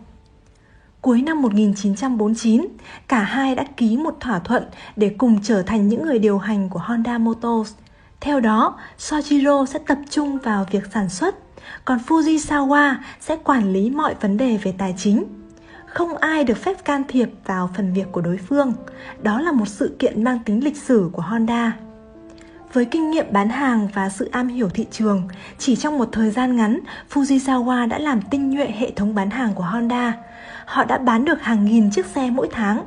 Cuối 1.00 1.22
năm 1.22 1.42
1949, 1.42 2.66
cả 3.08 3.22
hai 3.22 3.54
đã 3.54 3.64
ký 3.76 3.96
một 3.96 4.16
thỏa 4.20 4.38
thuận 4.38 4.64
để 4.96 5.14
cùng 5.18 5.38
trở 5.42 5.62
thành 5.62 5.88
những 5.88 6.06
người 6.06 6.18
điều 6.18 6.38
hành 6.38 6.68
của 6.68 6.80
Honda 6.84 7.18
Motors. 7.18 7.74
Theo 8.20 8.40
đó, 8.40 8.78
Soichiro 8.98 9.66
sẽ 9.66 9.78
tập 9.86 9.98
trung 10.10 10.38
vào 10.38 10.66
việc 10.70 10.82
sản 10.94 11.08
xuất, 11.08 11.36
còn 11.84 11.98
Fujisawa 12.06 12.94
sẽ 13.20 13.36
quản 13.36 13.72
lý 13.72 13.90
mọi 13.90 14.14
vấn 14.20 14.36
đề 14.36 14.56
về 14.56 14.74
tài 14.78 14.94
chính. 14.98 15.24
Không 15.86 16.16
ai 16.16 16.44
được 16.44 16.56
phép 16.56 16.84
can 16.84 17.02
thiệp 17.08 17.30
vào 17.46 17.70
phần 17.76 17.92
việc 17.92 18.06
của 18.12 18.20
đối 18.20 18.36
phương. 18.36 18.72
Đó 19.22 19.40
là 19.40 19.52
một 19.52 19.68
sự 19.68 19.96
kiện 19.98 20.24
mang 20.24 20.38
tính 20.44 20.64
lịch 20.64 20.76
sử 20.76 21.10
của 21.12 21.22
Honda. 21.22 21.72
Với 22.72 22.84
kinh 22.84 23.10
nghiệm 23.10 23.26
bán 23.32 23.48
hàng 23.48 23.88
và 23.94 24.08
sự 24.08 24.28
am 24.32 24.48
hiểu 24.48 24.68
thị 24.68 24.86
trường, 24.90 25.22
chỉ 25.58 25.76
trong 25.76 25.98
một 25.98 26.08
thời 26.12 26.30
gian 26.30 26.56
ngắn, 26.56 26.80
Fujisawa 27.12 27.88
đã 27.88 27.98
làm 27.98 28.20
tinh 28.30 28.50
nhuệ 28.50 28.66
hệ 28.78 28.90
thống 28.90 29.14
bán 29.14 29.30
hàng 29.30 29.54
của 29.54 29.64
Honda. 29.64 30.16
Họ 30.64 30.84
đã 30.84 30.98
bán 30.98 31.24
được 31.24 31.42
hàng 31.42 31.64
nghìn 31.64 31.90
chiếc 31.90 32.06
xe 32.06 32.30
mỗi 32.30 32.48
tháng. 32.52 32.84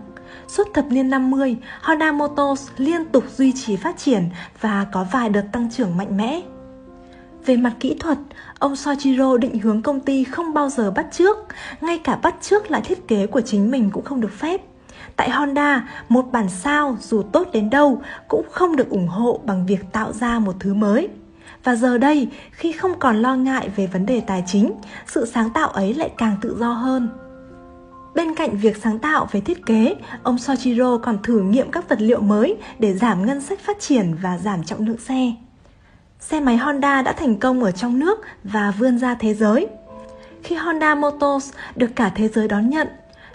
Suốt 0.47 0.67
thập 0.73 0.85
niên 0.85 1.09
50, 1.09 1.57
Honda 1.81 2.11
Motors 2.11 2.67
liên 2.77 3.05
tục 3.05 3.23
duy 3.37 3.51
trì 3.51 3.75
phát 3.75 3.97
triển 3.97 4.29
và 4.61 4.85
có 4.91 5.05
vài 5.11 5.29
đợt 5.29 5.45
tăng 5.51 5.71
trưởng 5.71 5.97
mạnh 5.97 6.17
mẽ. 6.17 6.41
Về 7.45 7.57
mặt 7.57 7.73
kỹ 7.79 7.95
thuật, 7.99 8.17
ông 8.59 8.75
Soichiro 8.75 9.37
định 9.37 9.59
hướng 9.59 9.81
công 9.81 9.99
ty 9.99 10.23
không 10.23 10.53
bao 10.53 10.69
giờ 10.69 10.91
bắt 10.91 11.05
trước, 11.11 11.37
ngay 11.81 11.99
cả 11.99 12.15
bắt 12.15 12.35
trước 12.41 12.71
lại 12.71 12.81
thiết 12.81 13.07
kế 13.07 13.27
của 13.27 13.41
chính 13.41 13.71
mình 13.71 13.89
cũng 13.93 14.03
không 14.03 14.21
được 14.21 14.31
phép. 14.39 14.61
Tại 15.15 15.29
Honda, 15.29 15.89
một 16.09 16.25
bản 16.31 16.49
sao 16.49 16.97
dù 17.01 17.21
tốt 17.21 17.47
đến 17.53 17.69
đâu 17.69 18.01
cũng 18.27 18.45
không 18.51 18.75
được 18.75 18.89
ủng 18.89 19.07
hộ 19.07 19.39
bằng 19.43 19.65
việc 19.65 19.91
tạo 19.91 20.13
ra 20.13 20.39
một 20.39 20.55
thứ 20.59 20.73
mới. 20.73 21.09
Và 21.63 21.75
giờ 21.75 21.97
đây, 21.97 22.27
khi 22.51 22.71
không 22.71 22.99
còn 22.99 23.21
lo 23.21 23.35
ngại 23.35 23.69
về 23.75 23.87
vấn 23.87 24.05
đề 24.05 24.21
tài 24.27 24.43
chính, 24.47 24.73
sự 25.07 25.25
sáng 25.25 25.49
tạo 25.49 25.69
ấy 25.69 25.93
lại 25.93 26.11
càng 26.17 26.35
tự 26.41 26.57
do 26.59 26.73
hơn. 26.73 27.09
Bên 28.15 28.35
cạnh 28.35 28.57
việc 28.57 28.77
sáng 28.77 28.99
tạo 28.99 29.27
về 29.31 29.41
thiết 29.41 29.65
kế, 29.65 29.95
ông 30.23 30.37
Soichiro 30.37 30.97
còn 30.97 31.17
thử 31.23 31.39
nghiệm 31.41 31.71
các 31.71 31.89
vật 31.89 32.01
liệu 32.01 32.21
mới 32.21 32.57
để 32.79 32.93
giảm 32.93 33.25
ngân 33.25 33.41
sách 33.41 33.59
phát 33.59 33.79
triển 33.79 34.15
và 34.21 34.37
giảm 34.37 34.63
trọng 34.63 34.87
lượng 34.87 34.97
xe. 34.97 35.33
Xe 36.19 36.39
máy 36.39 36.57
Honda 36.57 37.01
đã 37.01 37.13
thành 37.13 37.35
công 37.35 37.63
ở 37.63 37.71
trong 37.71 37.99
nước 37.99 38.19
và 38.43 38.71
vươn 38.79 38.99
ra 38.99 39.15
thế 39.15 39.33
giới. 39.33 39.67
Khi 40.43 40.55
Honda 40.55 40.95
Motors 40.95 41.53
được 41.75 41.89
cả 41.95 42.11
thế 42.15 42.27
giới 42.27 42.47
đón 42.47 42.69
nhận, 42.69 42.87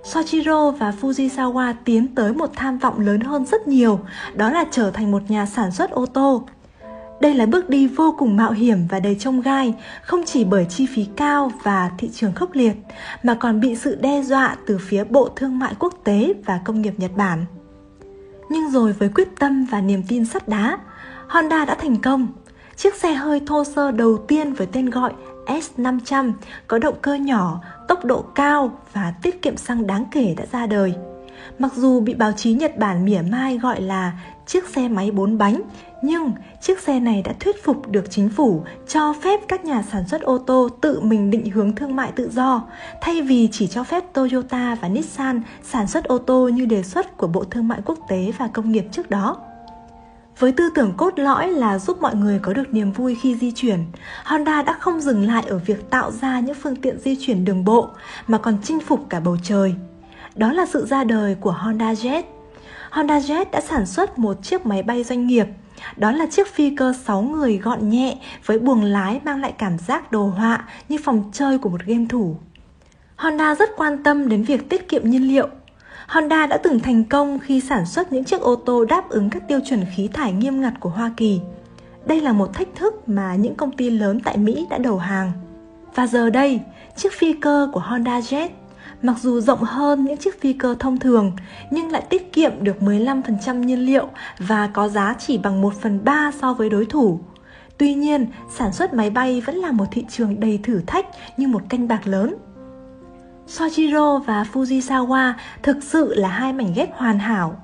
Soichiro 0.05 0.71
và 0.71 0.93
Fujisawa 1.01 1.75
tiến 1.85 2.15
tới 2.15 2.33
một 2.33 2.51
tham 2.55 2.79
vọng 2.79 3.01
lớn 3.01 3.21
hơn 3.21 3.47
rất 3.47 3.69
nhiều, 3.69 4.01
đó 4.35 4.51
là 4.51 4.65
trở 4.71 4.91
thành 4.91 5.11
một 5.11 5.23
nhà 5.29 5.47
sản 5.47 5.71
xuất 5.73 5.91
ô 5.91 6.07
tô. 6.07 6.43
Đây 7.21 7.35
là 7.35 7.47
bước 7.47 7.69
đi 7.69 7.87
vô 7.87 8.15
cùng 8.19 8.37
mạo 8.37 8.53
hiểm 8.53 8.79
và 8.89 9.01
đầy 9.01 9.17
trông 9.21 9.41
gai, 9.41 9.75
không 10.03 10.23
chỉ 10.27 10.45
bởi 10.45 10.67
chi 10.69 10.87
phí 10.87 11.05
cao 11.17 11.53
và 11.63 11.91
thị 11.99 12.11
trường 12.15 12.33
khốc 12.33 12.55
liệt, 12.55 12.75
mà 13.23 13.35
còn 13.35 13.61
bị 13.61 13.77
sự 13.77 13.95
đe 13.95 14.23
dọa 14.23 14.57
từ 14.67 14.79
phía 14.79 15.05
Bộ 15.05 15.29
Thương 15.37 15.59
mại 15.59 15.75
Quốc 15.79 15.95
tế 16.05 16.35
và 16.45 16.61
Công 16.65 16.83
nghiệp 16.83 16.95
Nhật 16.97 17.11
Bản. 17.17 17.45
Nhưng 18.51 18.71
rồi 18.71 18.93
với 18.93 19.09
quyết 19.15 19.29
tâm 19.39 19.67
và 19.71 19.81
niềm 19.81 20.03
tin 20.09 20.25
sắt 20.25 20.49
đá, 20.49 20.79
Honda 21.29 21.65
đã 21.65 21.75
thành 21.75 21.97
công. 21.97 22.29
Chiếc 22.77 22.95
xe 22.95 23.13
hơi 23.13 23.41
thô 23.47 23.65
sơ 23.65 23.91
đầu 23.91 24.19
tiên 24.29 24.53
với 24.53 24.67
tên 24.73 24.91
gọi 24.91 25.13
S500 25.49 26.33
có 26.67 26.79
động 26.79 26.95
cơ 27.03 27.15
nhỏ, 27.15 27.61
tốc 27.89 28.05
độ 28.05 28.25
cao 28.35 28.79
và 28.93 29.15
tiết 29.23 29.43
kiệm 29.43 29.57
xăng 29.57 29.87
đáng 29.87 30.05
kể 30.11 30.35
đã 30.39 30.45
ra 30.53 30.67
đời. 30.67 30.95
Mặc 31.59 31.73
dù 31.75 32.01
bị 32.01 32.15
báo 32.15 32.33
chí 32.33 32.53
Nhật 32.53 32.79
Bản 32.79 33.05
mỉa 33.05 33.21
mai 33.31 33.59
gọi 33.59 33.81
là 33.81 34.13
chiếc 34.47 34.69
xe 34.69 34.89
máy 34.89 35.11
bốn 35.11 35.39
bánh, 35.39 35.63
nhưng 36.03 36.33
chiếc 36.61 36.81
xe 36.81 37.01
này 37.01 37.23
đã 37.23 37.33
thuyết 37.41 37.65
phục 37.65 37.89
được 37.89 38.11
chính 38.11 38.29
phủ 38.29 38.63
cho 38.89 39.15
phép 39.23 39.41
các 39.49 39.65
nhà 39.65 39.83
sản 39.83 40.09
xuất 40.09 40.23
ô 40.23 40.39
tô 40.39 40.69
tự 40.81 41.01
mình 41.01 41.31
định 41.31 41.51
hướng 41.51 41.75
thương 41.75 41.97
mại 41.97 42.13
tự 42.13 42.31
do, 42.33 42.63
thay 43.01 43.23
vì 43.23 43.49
chỉ 43.53 43.67
cho 43.67 43.85
phép 43.85 44.05
Toyota 44.13 44.77
và 44.81 44.89
Nissan 44.89 45.43
sản 45.63 45.87
xuất 45.87 46.05
ô 46.05 46.19
tô 46.19 46.49
như 46.49 46.67
đề 46.67 46.83
xuất 46.83 47.17
của 47.17 47.27
Bộ 47.27 47.45
Thương 47.45 47.69
mại 47.69 47.81
Quốc 47.85 47.99
tế 48.09 48.33
và 48.39 48.49
Công 48.53 48.73
nghiệp 48.73 48.85
trước 48.93 49.11
đó. 49.11 49.37
Với 50.39 50.53
tư 50.53 50.71
tưởng 50.75 50.93
cốt 50.97 51.19
lõi 51.19 51.51
là 51.51 51.79
giúp 51.79 52.03
mọi 52.03 52.15
người 52.15 52.39
có 52.43 52.53
được 52.53 52.75
niềm 52.75 52.93
vui 52.93 53.15
khi 53.15 53.35
di 53.35 53.53
chuyển, 53.53 53.85
Honda 54.25 54.63
đã 54.63 54.73
không 54.73 55.01
dừng 55.01 55.27
lại 55.27 55.45
ở 55.49 55.59
việc 55.59 55.91
tạo 55.91 56.11
ra 56.11 56.41
những 56.41 56.55
phương 56.55 56.77
tiện 56.77 56.99
di 56.99 57.17
chuyển 57.21 57.45
đường 57.45 57.65
bộ 57.65 57.89
mà 58.27 58.39
còn 58.39 58.59
chinh 58.63 58.81
phục 58.81 59.07
cả 59.09 59.21
bầu 59.21 59.37
trời. 59.43 59.75
Đó 60.35 60.53
là 60.53 60.67
sự 60.67 60.87
ra 60.87 61.05
đời 61.05 61.35
của 61.35 61.51
Honda 61.51 61.93
Jet. 61.93 62.23
Honda 62.91 63.19
Jet 63.19 63.45
đã 63.53 63.61
sản 63.61 63.87
xuất 63.87 64.19
một 64.19 64.43
chiếc 64.43 64.67
máy 64.67 64.83
bay 64.83 65.05
doanh 65.05 65.27
nghiệp. 65.27 65.47
Đó 65.97 66.13
là 66.13 66.27
chiếc 66.27 66.55
phi 66.55 66.77
cơ 66.77 66.95
6 67.05 67.23
người 67.23 67.59
gọn 67.59 67.89
nhẹ 67.89 68.19
với 68.47 68.59
buồng 68.59 68.83
lái 68.83 69.21
mang 69.25 69.41
lại 69.41 69.53
cảm 69.59 69.79
giác 69.79 70.13
đồ 70.13 70.27
họa 70.27 70.65
như 70.89 70.97
phòng 71.05 71.31
chơi 71.33 71.59
của 71.59 71.69
một 71.69 71.81
game 71.87 72.07
thủ. 72.09 72.37
Honda 73.17 73.55
rất 73.55 73.71
quan 73.77 74.03
tâm 74.03 74.29
đến 74.29 74.43
việc 74.43 74.69
tiết 74.69 74.89
kiệm 74.89 75.11
nhiên 75.11 75.29
liệu 75.29 75.49
Honda 76.09 76.47
đã 76.47 76.57
từng 76.57 76.81
thành 76.81 77.05
công 77.05 77.39
khi 77.39 77.61
sản 77.61 77.87
xuất 77.87 78.13
những 78.13 78.25
chiếc 78.25 78.41
ô 78.41 78.55
tô 78.55 78.85
đáp 78.85 79.09
ứng 79.09 79.31
các 79.31 79.49
tiêu 79.49 79.61
chuẩn 79.69 79.85
khí 79.97 80.09
thải 80.13 80.33
nghiêm 80.33 80.61
ngặt 80.61 80.73
của 80.81 80.89
Hoa 80.89 81.13
Kỳ. 81.17 81.41
Đây 82.07 82.21
là 82.21 82.33
một 82.33 82.55
thách 82.55 82.69
thức 82.75 83.09
mà 83.09 83.35
những 83.35 83.55
công 83.55 83.73
ty 83.73 83.91
lớn 83.91 84.21
tại 84.25 84.37
Mỹ 84.37 84.67
đã 84.71 84.79
đầu 84.79 84.99
hàng. 84.99 85.33
Và 85.95 86.07
giờ 86.07 86.31
đây, 86.31 86.61
chiếc 86.97 87.13
phi 87.13 87.33
cơ 87.33 87.69
của 87.73 87.81
Honda 87.81 88.21
Jet 88.21 88.49
mặc 89.03 89.17
dù 89.23 89.41
rộng 89.41 89.63
hơn 89.63 90.05
những 90.05 90.17
chiếc 90.17 90.41
phi 90.41 90.53
cơ 90.53 90.75
thông 90.79 90.99
thường 90.99 91.33
nhưng 91.71 91.91
lại 91.91 92.03
tiết 92.11 92.33
kiệm 92.33 92.53
được 92.65 92.77
15% 92.81 93.55
nhiên 93.55 93.79
liệu 93.79 94.09
và 94.39 94.71
có 94.73 94.89
giá 94.89 95.15
chỉ 95.19 95.39
bằng 95.39 95.61
1 95.61 95.75
phần 95.81 96.05
3 96.05 96.31
so 96.41 96.55
với 96.55 96.71
đối 96.71 96.87
thủ. 96.87 97.21
Tuy 97.79 97.95
nhiên, 97.95 98.27
sản 98.57 98.73
xuất 98.73 98.95
máy 98.95 99.11
bay 99.11 99.43
vẫn 99.47 99.57
là 99.57 99.73
một 99.73 99.85
thị 99.91 100.05
trường 100.11 100.41
đầy 100.41 100.61
thử 100.63 100.81
thách 100.87 101.07
như 101.37 101.49
một 101.49 101.63
canh 101.69 101.89
bạc 101.89 102.07
lớn. 102.07 102.35
Soichiro 103.49 104.19
và 104.19 104.45
Fujisawa 104.53 105.33
thực 105.63 105.77
sự 105.83 106.15
là 106.15 106.29
hai 106.29 106.53
mảnh 106.53 106.73
ghép 106.77 106.95
hoàn 106.95 107.19
hảo. 107.19 107.57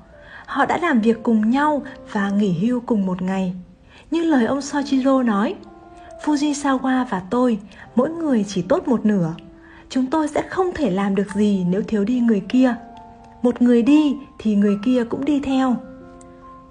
Họ 0.47 0.67
đã 0.67 0.79
làm 0.79 1.01
việc 1.01 1.23
cùng 1.23 1.51
nhau 1.51 1.83
và 2.13 2.31
nghỉ 2.31 2.53
hưu 2.53 2.81
cùng 2.81 3.07
một 3.07 3.23
ngày. 3.23 3.55
Như 4.11 4.25
lời 4.25 4.47
ông 4.47 4.63
Soichiro 4.63 5.23
nói, 5.23 5.55
Fujisawa 6.25 7.05
và 7.05 7.23
tôi, 7.31 7.59
mỗi 7.95 8.11
người 8.11 8.45
chỉ 8.49 8.63
tốt 8.63 8.89
một 8.89 9.07
nửa. 9.07 9.35
Chúng 9.89 10.07
tôi 10.07 10.29
sẽ 10.29 10.43
không 10.43 10.73
thể 10.75 10.91
làm 10.91 11.15
được 11.15 11.35
gì 11.35 11.67
nếu 11.69 11.83
thiếu 11.83 12.05
đi 12.05 12.21
người 12.21 12.43
kia. 12.49 12.75
Một 13.43 13.63
người 13.63 13.83
đi 13.83 14.17
thì 14.39 14.55
người 14.55 14.79
kia 14.85 15.05
cũng 15.11 15.25
đi 15.25 15.41
theo. 15.41 15.77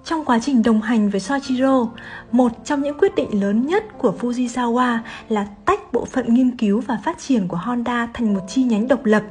Trong 0.04 0.24
quá 0.24 0.38
trình 0.42 0.62
đồng 0.62 0.82
hành 0.82 1.10
với 1.10 1.20
Soichiro, 1.20 1.86
một 2.32 2.52
trong 2.64 2.82
những 2.82 2.98
quyết 2.98 3.14
định 3.14 3.40
lớn 3.40 3.66
nhất 3.66 3.84
của 3.98 4.14
Fujisawa 4.20 4.98
là 5.28 5.46
tách 5.64 5.92
bộ 5.92 6.04
phận 6.04 6.34
nghiên 6.34 6.56
cứu 6.56 6.80
và 6.80 6.98
phát 7.04 7.18
triển 7.18 7.48
của 7.48 7.56
Honda 7.56 8.08
thành 8.14 8.34
một 8.34 8.40
chi 8.48 8.62
nhánh 8.62 8.88
độc 8.88 9.04
lập, 9.04 9.22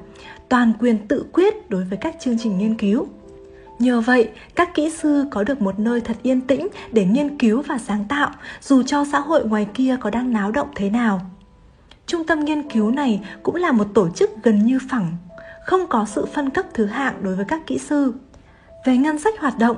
toàn 0.50 0.74
quyền 0.80 1.08
tự 1.08 1.26
quyết 1.34 1.70
đối 1.70 1.84
với 1.84 1.98
các 2.02 2.16
chương 2.20 2.38
trình 2.40 2.58
nghiên 2.58 2.76
cứu. 2.76 3.08
Nhờ 3.80 4.02
vậy, 4.02 4.30
các 4.56 4.76
kỹ 4.76 4.90
sư 4.90 5.26
có 5.32 5.44
được 5.44 5.62
một 5.62 5.80
nơi 5.80 6.02
thật 6.02 6.18
yên 6.24 6.42
tĩnh 6.42 6.68
để 6.92 7.06
nghiên 7.06 7.38
cứu 7.38 7.62
và 7.62 7.78
sáng 7.78 8.06
tạo, 8.10 8.30
dù 8.62 8.84
cho 8.84 9.06
xã 9.12 9.20
hội 9.20 9.46
ngoài 9.46 9.68
kia 9.74 9.98
có 10.00 10.10
đang 10.10 10.34
náo 10.34 10.52
động 10.52 10.68
thế 10.76 10.90
nào. 10.90 11.22
Trung 12.06 12.24
tâm 12.24 12.46
nghiên 12.46 12.70
cứu 12.70 12.92
này 12.92 13.22
cũng 13.44 13.56
là 13.56 13.72
một 13.72 13.88
tổ 13.94 14.10
chức 14.10 14.30
gần 14.44 14.66
như 14.66 14.80
phẳng, 14.90 15.16
không 15.66 15.88
có 15.90 16.06
sự 16.06 16.26
phân 16.26 16.50
cấp 16.50 16.66
thứ 16.74 16.86
hạng 16.86 17.24
đối 17.24 17.36
với 17.36 17.46
các 17.46 17.68
kỹ 17.68 17.78
sư. 17.78 18.14
Về 18.86 18.98
ngân 18.98 19.20
sách 19.20 19.40
hoạt 19.40 19.58
động, 19.58 19.78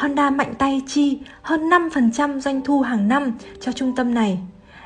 Honda 0.00 0.30
mạnh 0.30 0.54
tay 0.58 0.82
chi 0.86 1.18
hơn 1.42 1.68
5% 1.68 2.40
doanh 2.40 2.60
thu 2.64 2.80
hàng 2.80 3.08
năm 3.08 3.32
cho 3.60 3.72
trung 3.72 3.94
tâm 3.96 4.14
này. 4.14 4.38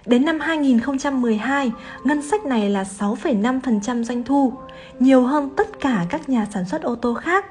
Đến 0.07 0.25
năm 0.25 0.41
2012, 0.41 1.73
ngân 2.05 2.23
sách 2.23 2.45
này 2.45 2.71
là 2.71 2.85
6,5% 2.99 4.05
doanh 4.05 4.25
thu, 4.25 4.53
nhiều 4.99 5.23
hơn 5.23 5.51
tất 5.57 5.81
cả 5.81 6.07
các 6.11 6.29
nhà 6.29 6.47
sản 6.55 6.65
xuất 6.65 6.83
ô 6.83 6.95
tô 6.95 7.15
khác. 7.15 7.45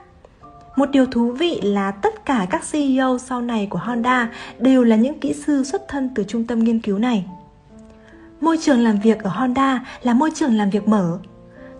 Một 0.75 0.89
điều 0.91 1.05
thú 1.05 1.31
vị 1.31 1.59
là 1.63 1.91
tất 1.91 2.25
cả 2.25 2.47
các 2.49 2.61
CEO 2.71 3.17
sau 3.17 3.41
này 3.41 3.67
của 3.69 3.79
Honda 3.79 4.29
đều 4.59 4.83
là 4.83 4.95
những 4.95 5.19
kỹ 5.19 5.33
sư 5.33 5.63
xuất 5.63 5.87
thân 5.87 6.09
từ 6.15 6.23
trung 6.23 6.47
tâm 6.47 6.59
nghiên 6.59 6.79
cứu 6.79 6.97
này. 6.97 7.25
Môi 8.41 8.57
trường 8.61 8.79
làm 8.79 8.99
việc 8.99 9.23
ở 9.23 9.29
Honda 9.29 9.85
là 10.01 10.13
môi 10.13 10.31
trường 10.35 10.57
làm 10.57 10.69
việc 10.69 10.87
mở, 10.87 11.19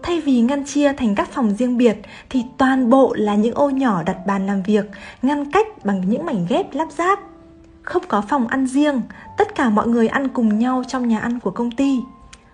Thay 0.04 0.22
vì 0.22 0.42
ngăn 0.42 0.66
chia 0.66 0.94
thành 0.94 1.16
các 1.16 1.32
phòng 1.32 1.56
riêng 1.56 1.78
biệt 1.78 1.98
thì 2.30 2.44
toàn 2.58 2.90
bộ 2.90 3.14
là 3.18 3.36
những 3.36 3.56
ô 3.56 3.70
nhỏ 3.70 4.04
đặt 4.04 4.18
bàn 4.28 4.48
làm 4.48 4.64
việc, 4.64 4.86
ngăn 5.22 5.52
cách 5.52 5.68
bằng 5.86 6.10
những 6.10 6.26
mảnh 6.26 6.46
ghép 6.50 6.74
lắp 6.74 6.88
ráp. 6.98 7.20
Không 7.82 8.04
có 8.08 8.22
phòng 8.22 8.48
ăn 8.48 8.68
riêng, 8.68 9.02
tất 9.38 9.56
cả 9.56 9.70
mọi 9.70 9.88
người 9.88 10.08
ăn 10.08 10.30
cùng 10.30 10.60
nhau 10.60 10.84
trong 10.88 11.08
nhà 11.08 11.20
ăn 11.20 11.40
của 11.40 11.52
công 11.52 11.72
ty. 11.72 12.00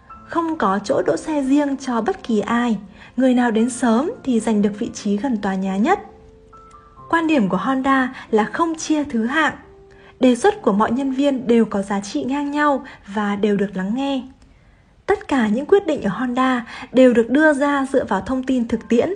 Không 0.08 0.58
có 0.58 0.80
chỗ 0.84 1.02
đỗ 1.06 1.18
xe 1.18 1.42
riêng 1.42 1.78
cho 1.78 2.02
bất 2.02 2.24
kỳ 2.24 2.40
ai, 2.40 2.78
người 3.18 3.34
nào 3.34 3.52
đến 3.52 3.70
sớm 3.70 4.12
thì 4.24 4.40
giành 4.40 4.62
được 4.62 4.80
vị 4.80 4.90
trí 4.94 5.18
gần 5.18 5.38
tòa 5.38 5.56
nhà 5.56 5.78
nhất. 5.78 6.00
Quan 7.10 7.28
điểm 7.28 7.50
của 7.50 7.58
Honda 7.58 8.14
là 8.32 8.44
không 8.44 8.76
chia 8.76 9.04
thứ 9.04 9.26
hạng. 9.26 9.54
Đề 10.20 10.36
xuất 10.36 10.62
của 10.62 10.72
mọi 10.72 10.92
nhân 10.92 11.12
viên 11.12 11.48
đều 11.48 11.66
có 11.66 11.82
giá 11.82 12.00
trị 12.00 12.24
ngang 12.24 12.52
nhau 12.52 12.86
và 13.08 13.36
đều 13.36 13.58
được 13.58 13.70
lắng 13.74 13.96
nghe. 13.96 14.22
Tất 15.10 15.28
cả 15.28 15.48
những 15.48 15.66
quyết 15.66 15.88
định 15.88 16.02
ở 16.02 16.10
Honda 16.10 16.66
đều 16.92 17.14
được 17.14 17.30
đưa 17.30 17.54
ra 17.54 17.86
dựa 17.92 18.06
vào 18.06 18.22
thông 18.22 18.44
tin 18.44 18.68
thực 18.68 18.90
tiễn. 18.90 19.10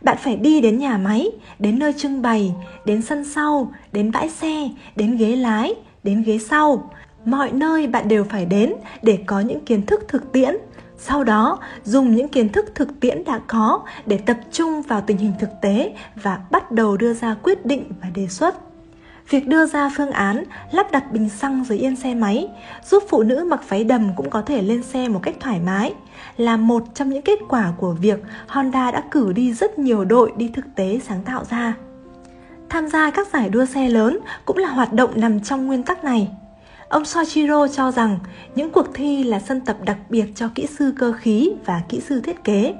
Bạn 0.00 0.16
phải 0.20 0.36
đi 0.36 0.60
đến 0.60 0.78
nhà 0.78 0.98
máy, 0.98 1.30
đến 1.58 1.78
nơi 1.78 1.92
trưng 1.92 2.22
bày, 2.22 2.54
đến 2.84 3.02
sân 3.02 3.24
sau, 3.24 3.72
đến 3.92 4.12
bãi 4.12 4.28
xe, 4.28 4.68
đến 4.96 5.16
ghế 5.16 5.36
lái, 5.36 5.74
đến 6.02 6.22
ghế 6.22 6.38
sau. 6.38 6.90
Mọi 7.24 7.52
nơi 7.52 7.86
bạn 7.86 8.08
đều 8.08 8.24
phải 8.24 8.46
đến 8.46 8.72
để 9.02 9.18
có 9.26 9.40
những 9.40 9.60
kiến 9.64 9.86
thức 9.86 10.04
thực 10.08 10.32
tiễn. 10.32 10.56
Sau 10.98 11.24
đó, 11.24 11.58
dùng 11.84 12.16
những 12.16 12.28
kiến 12.28 12.48
thức 12.48 12.66
thực 12.74 13.00
tiễn 13.00 13.24
đã 13.24 13.40
có 13.46 13.80
để 14.06 14.18
tập 14.18 14.36
trung 14.52 14.82
vào 14.82 15.00
tình 15.00 15.16
hình 15.16 15.32
thực 15.38 15.50
tế 15.62 15.92
và 16.22 16.38
bắt 16.50 16.72
đầu 16.72 16.96
đưa 16.96 17.14
ra 17.14 17.36
quyết 17.42 17.66
định 17.66 17.92
và 18.02 18.08
đề 18.14 18.26
xuất. 18.26 18.71
Việc 19.32 19.48
đưa 19.48 19.66
ra 19.66 19.90
phương 19.96 20.10
án 20.10 20.44
lắp 20.70 20.92
đặt 20.92 21.12
bình 21.12 21.28
xăng 21.28 21.64
dưới 21.64 21.78
yên 21.78 21.96
xe 21.96 22.14
máy, 22.14 22.48
giúp 22.90 23.02
phụ 23.08 23.22
nữ 23.22 23.44
mặc 23.48 23.60
váy 23.68 23.84
đầm 23.84 24.10
cũng 24.16 24.30
có 24.30 24.42
thể 24.42 24.62
lên 24.62 24.82
xe 24.82 25.08
một 25.08 25.20
cách 25.22 25.34
thoải 25.40 25.60
mái, 25.60 25.94
là 26.36 26.56
một 26.56 26.82
trong 26.94 27.10
những 27.10 27.22
kết 27.22 27.38
quả 27.48 27.72
của 27.78 27.92
việc 27.92 28.18
Honda 28.46 28.90
đã 28.90 29.02
cử 29.10 29.32
đi 29.32 29.52
rất 29.52 29.78
nhiều 29.78 30.04
đội 30.04 30.32
đi 30.36 30.50
thực 30.54 30.64
tế 30.74 31.00
sáng 31.08 31.22
tạo 31.22 31.44
ra. 31.50 31.74
Tham 32.68 32.88
gia 32.88 33.10
các 33.10 33.28
giải 33.32 33.48
đua 33.48 33.64
xe 33.64 33.88
lớn 33.88 34.18
cũng 34.44 34.58
là 34.58 34.68
hoạt 34.68 34.92
động 34.92 35.10
nằm 35.14 35.40
trong 35.40 35.66
nguyên 35.66 35.82
tắc 35.82 36.04
này. 36.04 36.28
Ông 36.88 37.04
Soichiro 37.04 37.68
cho 37.68 37.90
rằng 37.90 38.18
những 38.54 38.70
cuộc 38.70 38.86
thi 38.94 39.24
là 39.24 39.40
sân 39.40 39.60
tập 39.60 39.76
đặc 39.84 39.98
biệt 40.08 40.26
cho 40.34 40.48
kỹ 40.54 40.66
sư 40.78 40.92
cơ 40.98 41.12
khí 41.12 41.52
và 41.64 41.82
kỹ 41.88 42.00
sư 42.00 42.20
thiết 42.20 42.44
kế. 42.44 42.74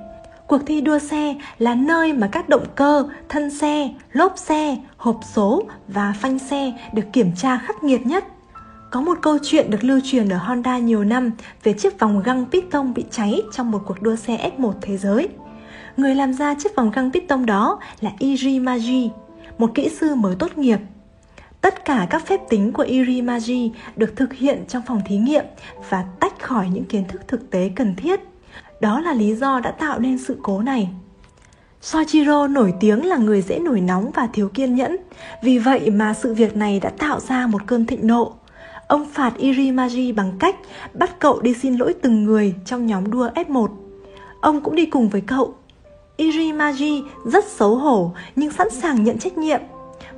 Cuộc 0.52 0.66
thi 0.66 0.80
đua 0.80 0.98
xe 0.98 1.34
là 1.58 1.74
nơi 1.74 2.12
mà 2.12 2.28
các 2.32 2.48
động 2.48 2.64
cơ, 2.74 3.08
thân 3.28 3.50
xe, 3.50 3.90
lốp 4.12 4.38
xe, 4.38 4.76
hộp 4.96 5.20
số 5.34 5.62
và 5.88 6.14
phanh 6.20 6.38
xe 6.38 6.72
được 6.92 7.02
kiểm 7.12 7.30
tra 7.36 7.58
khắc 7.58 7.84
nghiệt 7.84 8.06
nhất. 8.06 8.24
Có 8.90 9.00
một 9.00 9.18
câu 9.22 9.38
chuyện 9.42 9.70
được 9.70 9.84
lưu 9.84 10.00
truyền 10.04 10.28
ở 10.28 10.38
Honda 10.38 10.78
nhiều 10.78 11.04
năm 11.04 11.30
về 11.62 11.72
chiếc 11.72 12.00
vòng 12.00 12.22
găng 12.22 12.46
piston 12.50 12.94
bị 12.94 13.04
cháy 13.10 13.42
trong 13.52 13.70
một 13.70 13.82
cuộc 13.86 14.02
đua 14.02 14.16
xe 14.16 14.50
F1 14.58 14.72
thế 14.80 14.96
giới. 14.96 15.28
Người 15.96 16.14
làm 16.14 16.32
ra 16.32 16.54
chiếc 16.54 16.76
vòng 16.76 16.90
găng 16.90 17.12
piston 17.12 17.46
đó 17.46 17.78
là 18.00 18.10
Iri 18.18 18.58
Maji, 18.58 19.08
một 19.58 19.70
kỹ 19.74 19.88
sư 19.88 20.14
mới 20.14 20.34
tốt 20.38 20.58
nghiệp. 20.58 20.78
Tất 21.60 21.84
cả 21.84 22.06
các 22.10 22.26
phép 22.26 22.40
tính 22.48 22.72
của 22.72 22.82
Iri 22.82 23.22
Magi 23.22 23.70
được 23.96 24.12
thực 24.16 24.32
hiện 24.32 24.64
trong 24.68 24.82
phòng 24.86 25.00
thí 25.06 25.16
nghiệm 25.16 25.44
và 25.90 26.04
tách 26.20 26.42
khỏi 26.42 26.68
những 26.72 26.84
kiến 26.84 27.04
thức 27.08 27.20
thực 27.28 27.50
tế 27.50 27.70
cần 27.76 27.94
thiết. 27.96 28.20
Đó 28.82 29.00
là 29.00 29.12
lý 29.12 29.34
do 29.34 29.60
đã 29.60 29.70
tạo 29.70 29.98
nên 29.98 30.18
sự 30.18 30.36
cố 30.42 30.62
này. 30.62 30.88
Soichiro 31.80 32.46
nổi 32.46 32.74
tiếng 32.80 33.06
là 33.06 33.16
người 33.16 33.42
dễ 33.42 33.58
nổi 33.58 33.80
nóng 33.80 34.10
và 34.14 34.28
thiếu 34.32 34.48
kiên 34.48 34.74
nhẫn, 34.74 34.96
vì 35.42 35.58
vậy 35.58 35.90
mà 35.90 36.14
sự 36.14 36.34
việc 36.34 36.56
này 36.56 36.80
đã 36.80 36.90
tạo 36.98 37.20
ra 37.20 37.46
một 37.46 37.62
cơn 37.66 37.86
thịnh 37.86 38.06
nộ. 38.06 38.32
Ông 38.88 39.08
phạt 39.12 39.32
Irimaji 39.38 40.14
bằng 40.14 40.32
cách 40.38 40.56
bắt 40.94 41.18
cậu 41.18 41.40
đi 41.40 41.54
xin 41.54 41.76
lỗi 41.76 41.94
từng 42.02 42.24
người 42.24 42.54
trong 42.64 42.86
nhóm 42.86 43.10
đua 43.10 43.28
F1. 43.28 43.68
Ông 44.40 44.60
cũng 44.60 44.76
đi 44.76 44.86
cùng 44.86 45.08
với 45.08 45.20
cậu. 45.20 45.54
Irimaji 46.16 47.02
rất 47.24 47.44
xấu 47.44 47.76
hổ 47.76 48.12
nhưng 48.36 48.52
sẵn 48.52 48.70
sàng 48.70 49.04
nhận 49.04 49.18
trách 49.18 49.38
nhiệm. 49.38 49.60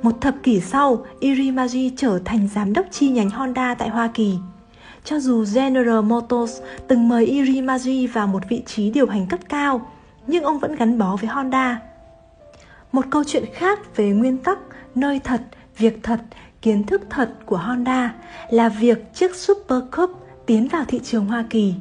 Một 0.01 0.21
thập 0.21 0.35
kỷ 0.43 0.59
sau, 0.59 1.05
Irimaji 1.19 1.91
trở 1.97 2.19
thành 2.25 2.49
giám 2.55 2.73
đốc 2.73 2.85
chi 2.91 3.09
nhánh 3.09 3.29
Honda 3.29 3.75
tại 3.75 3.89
Hoa 3.89 4.07
Kỳ. 4.13 4.33
Cho 5.05 5.19
dù 5.19 5.45
General 5.55 6.01
Motors 6.01 6.61
từng 6.87 7.07
mời 7.07 7.25
Irimaji 7.25 8.07
vào 8.13 8.27
một 8.27 8.43
vị 8.49 8.63
trí 8.65 8.89
điều 8.89 9.07
hành 9.07 9.27
cấp 9.27 9.39
cao, 9.49 9.91
nhưng 10.27 10.43
ông 10.43 10.59
vẫn 10.59 10.75
gắn 10.75 10.97
bó 10.97 11.15
với 11.15 11.29
Honda. 11.29 11.81
Một 12.91 13.05
câu 13.09 13.23
chuyện 13.23 13.43
khác 13.53 13.95
về 13.95 14.09
nguyên 14.09 14.37
tắc 14.37 14.59
nơi 14.95 15.19
thật, 15.23 15.41
việc 15.77 15.99
thật 16.03 16.19
kiến 16.61 16.83
thức 16.83 17.01
thật 17.09 17.29
của 17.45 17.57
Honda 17.57 18.13
là 18.49 18.69
việc 18.69 19.13
chiếc 19.13 19.35
Super 19.35 19.79
Cup 19.95 20.27
tiến 20.45 20.67
vào 20.67 20.85
thị 20.87 20.99
trường 21.03 21.25
Hoa 21.25 21.45
Kỳ. 21.49 21.73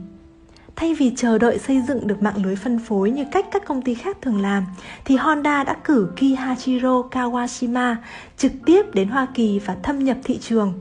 Thay 0.76 0.94
vì 0.94 1.12
chờ 1.16 1.38
đợi 1.38 1.58
xây 1.58 1.82
dựng 1.88 2.06
được 2.06 2.22
mạng 2.22 2.44
lưới 2.44 2.56
phân 2.56 2.78
phối 2.78 3.10
như 3.10 3.24
cách 3.32 3.46
các 3.50 3.64
công 3.66 3.82
ty 3.82 3.94
khác 3.94 4.16
thường 4.22 4.40
làm, 4.40 4.66
thì 5.04 5.16
Honda 5.16 5.64
đã 5.64 5.76
cử 5.84 6.08
Kihachiro 6.16 7.02
Kawashima 7.10 7.96
trực 8.36 8.52
tiếp 8.66 8.94
đến 8.94 9.08
Hoa 9.08 9.26
Kỳ 9.34 9.58
và 9.58 9.76
thâm 9.82 9.98
nhập 9.98 10.16
thị 10.24 10.38
trường. 10.38 10.72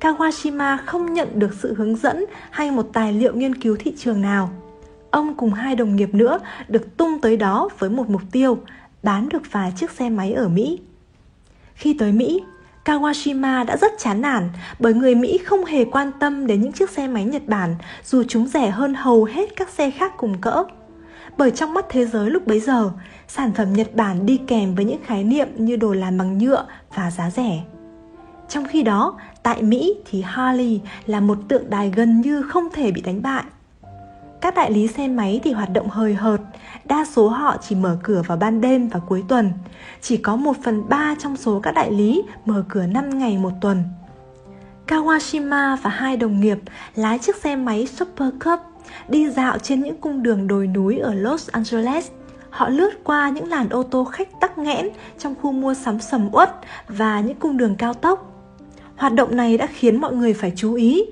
Kawashima 0.00 0.76
không 0.86 1.14
nhận 1.14 1.38
được 1.38 1.54
sự 1.62 1.74
hướng 1.74 1.96
dẫn 1.96 2.24
hay 2.50 2.70
một 2.70 2.86
tài 2.92 3.12
liệu 3.12 3.34
nghiên 3.34 3.54
cứu 3.54 3.76
thị 3.78 3.94
trường 3.98 4.22
nào. 4.22 4.50
Ông 5.10 5.34
cùng 5.34 5.52
hai 5.52 5.76
đồng 5.76 5.96
nghiệp 5.96 6.14
nữa 6.14 6.38
được 6.68 6.96
tung 6.96 7.20
tới 7.20 7.36
đó 7.36 7.68
với 7.78 7.90
một 7.90 8.10
mục 8.10 8.22
tiêu, 8.32 8.58
bán 9.02 9.28
được 9.28 9.42
vài 9.52 9.72
chiếc 9.76 9.90
xe 9.90 10.08
máy 10.08 10.32
ở 10.32 10.48
Mỹ. 10.48 10.80
Khi 11.74 11.96
tới 11.98 12.12
Mỹ, 12.12 12.42
Kawashima 12.84 13.66
đã 13.66 13.76
rất 13.76 13.92
chán 13.98 14.20
nản 14.20 14.48
bởi 14.78 14.94
người 14.94 15.14
Mỹ 15.14 15.38
không 15.38 15.64
hề 15.64 15.84
quan 15.84 16.10
tâm 16.20 16.46
đến 16.46 16.60
những 16.60 16.72
chiếc 16.72 16.90
xe 16.90 17.08
máy 17.08 17.24
Nhật 17.24 17.42
Bản 17.46 17.74
dù 18.04 18.22
chúng 18.28 18.46
rẻ 18.46 18.70
hơn 18.70 18.94
hầu 18.94 19.24
hết 19.24 19.56
các 19.56 19.68
xe 19.68 19.90
khác 19.90 20.12
cùng 20.16 20.40
cỡ. 20.40 20.64
Bởi 21.36 21.50
trong 21.50 21.74
mắt 21.74 21.86
thế 21.88 22.06
giới 22.06 22.30
lúc 22.30 22.46
bấy 22.46 22.60
giờ, 22.60 22.90
sản 23.28 23.52
phẩm 23.52 23.72
Nhật 23.72 23.94
Bản 23.94 24.26
đi 24.26 24.40
kèm 24.46 24.74
với 24.74 24.84
những 24.84 25.00
khái 25.04 25.24
niệm 25.24 25.48
như 25.56 25.76
đồ 25.76 25.92
làm 25.92 26.18
bằng 26.18 26.38
nhựa 26.38 26.66
và 26.94 27.10
giá 27.10 27.30
rẻ. 27.30 27.60
Trong 28.50 28.64
khi 28.64 28.82
đó, 28.82 29.14
tại 29.42 29.62
Mỹ 29.62 29.94
thì 30.10 30.22
Harley 30.22 30.80
là 31.06 31.20
một 31.20 31.38
tượng 31.48 31.70
đài 31.70 31.90
gần 31.90 32.20
như 32.20 32.42
không 32.42 32.68
thể 32.72 32.90
bị 32.90 33.00
đánh 33.00 33.22
bại. 33.22 33.44
Các 34.40 34.54
đại 34.54 34.70
lý 34.70 34.86
xe 34.86 35.08
máy 35.08 35.40
thì 35.44 35.52
hoạt 35.52 35.72
động 35.72 35.88
hời 35.90 36.14
hợt, 36.14 36.40
đa 36.84 37.04
số 37.04 37.28
họ 37.28 37.56
chỉ 37.68 37.74
mở 37.74 37.98
cửa 38.02 38.22
vào 38.26 38.36
ban 38.36 38.60
đêm 38.60 38.88
và 38.88 39.00
cuối 39.08 39.24
tuần. 39.28 39.52
Chỉ 40.00 40.16
có 40.16 40.36
1 40.36 40.56
phần 40.64 40.88
3 40.88 41.14
trong 41.18 41.36
số 41.36 41.60
các 41.60 41.74
đại 41.74 41.92
lý 41.92 42.22
mở 42.44 42.64
cửa 42.68 42.86
5 42.86 43.18
ngày 43.18 43.38
một 43.38 43.52
tuần. 43.60 43.84
Kawashima 44.86 45.76
và 45.82 45.90
hai 45.90 46.16
đồng 46.16 46.40
nghiệp 46.40 46.58
lái 46.94 47.18
chiếc 47.18 47.36
xe 47.36 47.56
máy 47.56 47.86
Super 47.86 48.28
Cup 48.44 48.60
đi 49.08 49.30
dạo 49.30 49.58
trên 49.58 49.80
những 49.80 49.96
cung 49.96 50.22
đường 50.22 50.46
đồi 50.46 50.66
núi 50.66 50.98
ở 50.98 51.14
Los 51.14 51.48
Angeles. 51.48 52.10
Họ 52.50 52.68
lướt 52.68 52.90
qua 53.04 53.28
những 53.28 53.48
làn 53.48 53.68
ô 53.68 53.82
tô 53.82 54.04
khách 54.04 54.40
tắc 54.40 54.58
nghẽn 54.58 54.88
trong 55.18 55.34
khu 55.42 55.52
mua 55.52 55.74
sắm 55.74 56.00
sầm 56.00 56.28
uất 56.32 56.56
và 56.88 57.20
những 57.20 57.36
cung 57.36 57.56
đường 57.56 57.76
cao 57.76 57.94
tốc. 57.94 58.29
Hoạt 59.00 59.14
động 59.14 59.36
này 59.36 59.56
đã 59.56 59.66
khiến 59.66 60.00
mọi 60.00 60.12
người 60.12 60.34
phải 60.34 60.52
chú 60.56 60.74
ý 60.74 61.04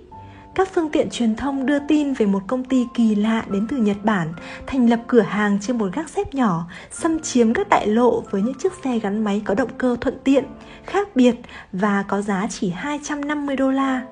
các 0.54 0.68
phương 0.74 0.90
tiện 0.90 1.10
truyền 1.10 1.36
thông 1.36 1.66
đưa 1.66 1.78
tin 1.78 2.12
về 2.12 2.26
một 2.26 2.42
công 2.46 2.64
ty 2.64 2.86
kỳ 2.94 3.14
lạ 3.14 3.44
đến 3.50 3.66
từ 3.70 3.76
Nhật 3.76 3.96
Bản 4.04 4.28
thành 4.66 4.90
lập 4.90 5.00
cửa 5.06 5.20
hàng 5.20 5.58
trên 5.60 5.78
một 5.78 5.88
gác 5.94 6.08
xếp 6.08 6.34
nhỏ, 6.34 6.66
xâm 6.90 7.20
chiếm 7.20 7.54
các 7.54 7.68
đại 7.68 7.86
lộ 7.86 8.22
với 8.30 8.42
những 8.42 8.54
chiếc 8.54 8.72
xe 8.84 8.98
gắn 8.98 9.24
máy 9.24 9.42
có 9.44 9.54
động 9.54 9.68
cơ 9.78 9.96
thuận 10.00 10.18
tiện, 10.24 10.44
khác 10.84 11.08
biệt 11.16 11.34
và 11.72 12.04
có 12.08 12.22
giá 12.22 12.46
chỉ 12.50 12.70
250 12.70 13.56
đô 13.56 13.70
la. 13.70 14.02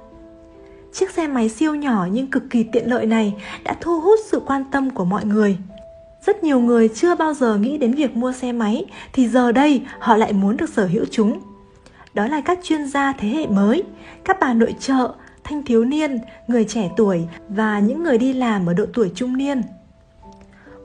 Chiếc 0.92 1.10
xe 1.10 1.26
máy 1.26 1.48
siêu 1.48 1.74
nhỏ 1.74 2.08
nhưng 2.12 2.30
cực 2.30 2.42
kỳ 2.50 2.62
tiện 2.72 2.90
lợi 2.90 3.06
này 3.06 3.34
đã 3.64 3.76
thu 3.80 4.00
hút 4.00 4.18
sự 4.30 4.40
quan 4.46 4.64
tâm 4.72 4.90
của 4.90 5.04
mọi 5.04 5.24
người. 5.24 5.56
Rất 6.26 6.44
nhiều 6.44 6.60
người 6.60 6.88
chưa 6.88 7.14
bao 7.14 7.34
giờ 7.34 7.56
nghĩ 7.56 7.78
đến 7.78 7.92
việc 7.92 8.16
mua 8.16 8.32
xe 8.32 8.52
máy 8.52 8.84
thì 9.12 9.28
giờ 9.28 9.52
đây 9.52 9.82
họ 9.98 10.16
lại 10.16 10.32
muốn 10.32 10.56
được 10.56 10.70
sở 10.70 10.86
hữu 10.86 11.04
chúng. 11.10 11.40
Đó 12.16 12.26
là 12.26 12.40
các 12.40 12.58
chuyên 12.62 12.86
gia 12.86 13.12
thế 13.12 13.28
hệ 13.28 13.46
mới, 13.46 13.82
các 14.24 14.36
bà 14.40 14.54
nội 14.54 14.74
trợ, 14.80 15.14
thanh 15.44 15.62
thiếu 15.62 15.84
niên, 15.84 16.18
người 16.48 16.64
trẻ 16.64 16.90
tuổi 16.96 17.26
và 17.48 17.78
những 17.78 18.02
người 18.02 18.18
đi 18.18 18.32
làm 18.32 18.66
ở 18.66 18.74
độ 18.74 18.84
tuổi 18.94 19.10
trung 19.14 19.36
niên. 19.36 19.62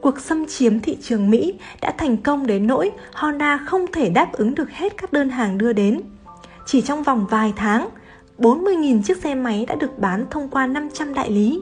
Cuộc 0.01 0.19
xâm 0.19 0.45
chiếm 0.45 0.79
thị 0.79 0.97
trường 1.01 1.29
Mỹ 1.29 1.53
đã 1.81 1.93
thành 1.97 2.17
công 2.17 2.47
đến 2.47 2.67
nỗi 2.67 2.91
Honda 3.13 3.57
không 3.57 3.85
thể 3.91 4.09
đáp 4.09 4.31
ứng 4.33 4.55
được 4.55 4.71
hết 4.71 4.97
các 4.97 5.13
đơn 5.13 5.29
hàng 5.29 5.57
đưa 5.57 5.73
đến. 5.73 6.01
Chỉ 6.65 6.81
trong 6.81 7.03
vòng 7.03 7.27
vài 7.29 7.53
tháng, 7.55 7.89
40.000 8.37 9.01
chiếc 9.01 9.17
xe 9.17 9.35
máy 9.35 9.65
đã 9.67 9.75
được 9.75 9.99
bán 9.99 10.25
thông 10.29 10.49
qua 10.49 10.67
500 10.67 11.13
đại 11.13 11.31
lý. 11.31 11.61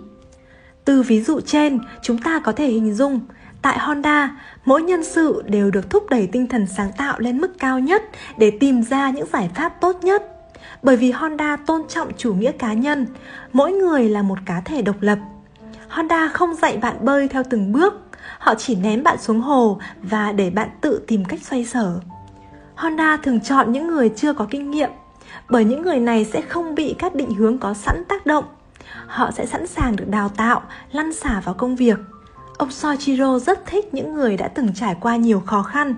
Từ 0.86 1.02
ví 1.02 1.22
dụ 1.22 1.40
trên, 1.40 1.80
chúng 2.02 2.18
ta 2.18 2.40
có 2.40 2.52
thể 2.52 2.68
hình 2.68 2.94
dung 2.94 3.20
Tại 3.62 3.80
Honda, 3.80 4.36
mỗi 4.66 4.82
nhân 4.82 5.04
sự 5.04 5.44
đều 5.46 5.72
được 5.72 5.90
thúc 5.90 6.10
đẩy 6.10 6.28
tinh 6.28 6.48
thần 6.48 6.68
sáng 6.68 6.92
tạo 6.98 7.20
lên 7.20 7.38
mức 7.38 7.60
cao 7.60 7.80
nhất 7.80 8.04
để 8.38 8.52
tìm 8.60 8.84
ra 8.84 9.10
những 9.10 9.28
giải 9.34 9.50
pháp 9.56 9.82
tốt 9.82 10.04
nhất 10.04 10.36
bởi 10.82 10.98
vì 10.98 11.12
Honda 11.12 11.56
tôn 11.56 11.82
trọng 11.88 12.12
chủ 12.18 12.34
nghĩa 12.34 12.52
cá 12.52 12.74
nhân, 12.74 13.06
mỗi 13.54 13.72
người 13.72 14.10
là 14.10 14.22
một 14.22 14.40
cá 14.46 14.62
thể 14.66 14.82
độc 14.82 14.96
lập. 15.00 15.20
Honda 15.90 16.28
không 16.28 16.56
dạy 16.56 16.78
bạn 16.78 16.96
bơi 17.06 17.28
theo 17.28 17.44
từng 17.50 17.72
bước, 17.72 17.94
họ 18.40 18.56
chỉ 18.56 18.76
ném 18.76 19.04
bạn 19.04 19.18
xuống 19.18 19.42
hồ 19.42 19.80
và 20.02 20.32
để 20.32 20.50
bạn 20.50 20.70
tự 20.82 21.02
tìm 21.08 21.26
cách 21.26 21.40
xoay 21.44 21.66
sở. 21.66 22.00
Honda 22.76 23.18
thường 23.18 23.40
chọn 23.40 23.72
những 23.72 23.88
người 23.88 24.10
chưa 24.16 24.34
có 24.34 24.48
kinh 24.50 24.72
nghiệm, 24.72 24.90
bởi 25.50 25.66
những 25.66 25.82
người 25.82 26.00
này 26.00 26.26
sẽ 26.26 26.42
không 26.42 26.76
bị 26.76 26.96
các 27.00 27.16
định 27.16 27.36
hướng 27.36 27.58
có 27.58 27.74
sẵn 27.74 28.04
tác 28.10 28.26
động. 28.26 28.46
Họ 29.08 29.32
sẽ 29.32 29.46
sẵn 29.46 29.68
sàng 29.68 29.96
được 29.96 30.08
đào 30.08 30.30
tạo, 30.30 30.62
lăn 30.92 31.14
xả 31.14 31.42
vào 31.46 31.56
công 31.56 31.76
việc. 31.76 32.00
Ông 32.60 32.72
Soichiro 32.72 33.40
rất 33.40 33.66
thích 33.66 33.94
những 33.94 34.14
người 34.14 34.38
đã 34.38 34.48
từng 34.48 34.74
trải 34.76 34.96
qua 35.02 35.16
nhiều 35.16 35.40
khó 35.40 35.64
khăn. 35.64 35.96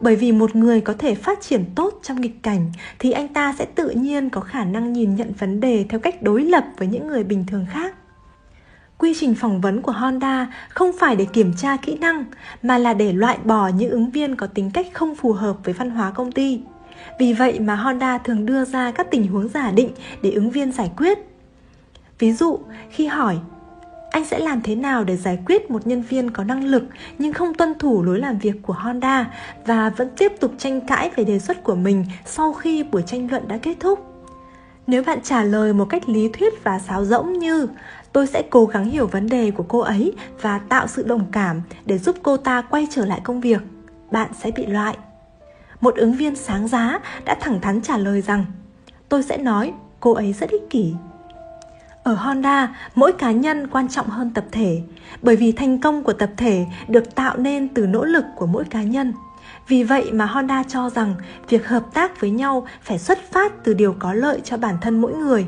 Bởi 0.00 0.16
vì 0.16 0.32
một 0.32 0.56
người 0.56 0.80
có 0.80 0.94
thể 0.98 1.14
phát 1.14 1.40
triển 1.40 1.64
tốt 1.74 2.00
trong 2.02 2.20
nghịch 2.20 2.42
cảnh, 2.42 2.72
thì 2.98 3.10
anh 3.10 3.28
ta 3.28 3.54
sẽ 3.58 3.64
tự 3.64 3.90
nhiên 3.90 4.30
có 4.30 4.40
khả 4.40 4.64
năng 4.64 4.92
nhìn 4.92 5.16
nhận 5.16 5.32
vấn 5.38 5.60
đề 5.60 5.84
theo 5.88 6.00
cách 6.00 6.22
đối 6.22 6.44
lập 6.44 6.64
với 6.78 6.88
những 6.88 7.08
người 7.08 7.24
bình 7.24 7.44
thường 7.48 7.66
khác. 7.70 7.94
Quy 8.98 9.14
trình 9.20 9.34
phỏng 9.34 9.60
vấn 9.60 9.82
của 9.82 9.92
honda 9.92 10.52
không 10.68 10.90
phải 11.00 11.16
để 11.16 11.24
kiểm 11.24 11.52
tra 11.56 11.76
kỹ 11.76 11.98
năng, 11.98 12.24
mà 12.62 12.78
là 12.78 12.94
để 12.94 13.12
loại 13.12 13.38
bỏ 13.44 13.68
những 13.68 13.90
ứng 13.90 14.10
viên 14.10 14.36
có 14.36 14.46
tính 14.46 14.70
cách 14.70 14.86
không 14.92 15.14
phù 15.14 15.32
hợp 15.32 15.56
với 15.64 15.74
văn 15.74 15.90
hóa 15.90 16.10
công 16.10 16.32
ty. 16.32 16.60
Vì 17.18 17.32
vậy 17.32 17.60
mà 17.60 17.74
honda 17.74 18.18
thường 18.18 18.46
đưa 18.46 18.64
ra 18.64 18.90
các 18.90 19.10
tình 19.10 19.26
huống 19.26 19.48
giả 19.48 19.70
định 19.70 19.90
để 20.22 20.30
ứng 20.30 20.50
viên 20.50 20.72
giải 20.72 20.90
quyết. 20.96 21.18
Ví 22.18 22.32
dụ, 22.32 22.58
khi 22.90 23.06
hỏi 23.06 23.38
anh 24.14 24.24
sẽ 24.24 24.38
làm 24.38 24.60
thế 24.62 24.74
nào 24.74 25.04
để 25.04 25.16
giải 25.16 25.38
quyết 25.46 25.70
một 25.70 25.86
nhân 25.86 26.02
viên 26.02 26.30
có 26.30 26.44
năng 26.44 26.64
lực 26.64 26.84
nhưng 27.18 27.32
không 27.32 27.54
tuân 27.54 27.78
thủ 27.78 28.02
lối 28.02 28.18
làm 28.18 28.38
việc 28.38 28.54
của 28.62 28.72
Honda 28.72 29.34
và 29.66 29.90
vẫn 29.90 30.08
tiếp 30.16 30.32
tục 30.40 30.52
tranh 30.58 30.80
cãi 30.80 31.10
về 31.16 31.24
đề 31.24 31.38
xuất 31.38 31.64
của 31.64 31.74
mình 31.74 32.04
sau 32.24 32.52
khi 32.52 32.82
buổi 32.82 33.02
tranh 33.06 33.30
luận 33.30 33.48
đã 33.48 33.58
kết 33.62 33.76
thúc? 33.80 33.98
Nếu 34.86 35.02
bạn 35.02 35.18
trả 35.22 35.42
lời 35.42 35.72
một 35.72 35.84
cách 35.84 36.08
lý 36.08 36.28
thuyết 36.28 36.64
và 36.64 36.78
sáo 36.78 37.04
rỗng 37.04 37.32
như 37.32 37.68
tôi 38.12 38.26
sẽ 38.26 38.42
cố 38.50 38.66
gắng 38.66 38.84
hiểu 38.84 39.06
vấn 39.06 39.26
đề 39.26 39.50
của 39.50 39.64
cô 39.68 39.78
ấy 39.78 40.12
và 40.40 40.58
tạo 40.58 40.86
sự 40.86 41.02
đồng 41.02 41.26
cảm 41.32 41.62
để 41.86 41.98
giúp 41.98 42.16
cô 42.22 42.36
ta 42.36 42.62
quay 42.62 42.86
trở 42.90 43.04
lại 43.04 43.20
công 43.24 43.40
việc, 43.40 43.62
bạn 44.10 44.30
sẽ 44.42 44.50
bị 44.50 44.66
loại. 44.66 44.96
Một 45.80 45.96
ứng 45.96 46.12
viên 46.12 46.36
sáng 46.36 46.68
giá 46.68 46.98
đã 47.24 47.36
thẳng 47.40 47.60
thắn 47.60 47.82
trả 47.82 47.98
lời 47.98 48.22
rằng 48.22 48.44
tôi 49.08 49.22
sẽ 49.22 49.36
nói 49.36 49.72
cô 50.00 50.12
ấy 50.12 50.32
rất 50.32 50.50
ích 50.50 50.70
kỷ 50.70 50.94
ở 52.04 52.14
Honda, 52.14 52.76
mỗi 52.94 53.12
cá 53.12 53.32
nhân 53.32 53.66
quan 53.66 53.88
trọng 53.88 54.08
hơn 54.08 54.30
tập 54.30 54.44
thể, 54.52 54.82
bởi 55.22 55.36
vì 55.36 55.52
thành 55.52 55.80
công 55.80 56.02
của 56.02 56.12
tập 56.12 56.30
thể 56.36 56.66
được 56.88 57.14
tạo 57.14 57.36
nên 57.36 57.68
từ 57.68 57.86
nỗ 57.86 58.04
lực 58.04 58.24
của 58.36 58.46
mỗi 58.46 58.64
cá 58.64 58.82
nhân. 58.82 59.12
Vì 59.68 59.84
vậy 59.84 60.12
mà 60.12 60.26
Honda 60.26 60.62
cho 60.62 60.90
rằng 60.90 61.14
việc 61.48 61.68
hợp 61.68 61.94
tác 61.94 62.20
với 62.20 62.30
nhau 62.30 62.66
phải 62.82 62.98
xuất 62.98 63.32
phát 63.32 63.64
từ 63.64 63.74
điều 63.74 63.96
có 63.98 64.12
lợi 64.12 64.40
cho 64.44 64.56
bản 64.56 64.76
thân 64.80 65.00
mỗi 65.00 65.14
người. 65.14 65.46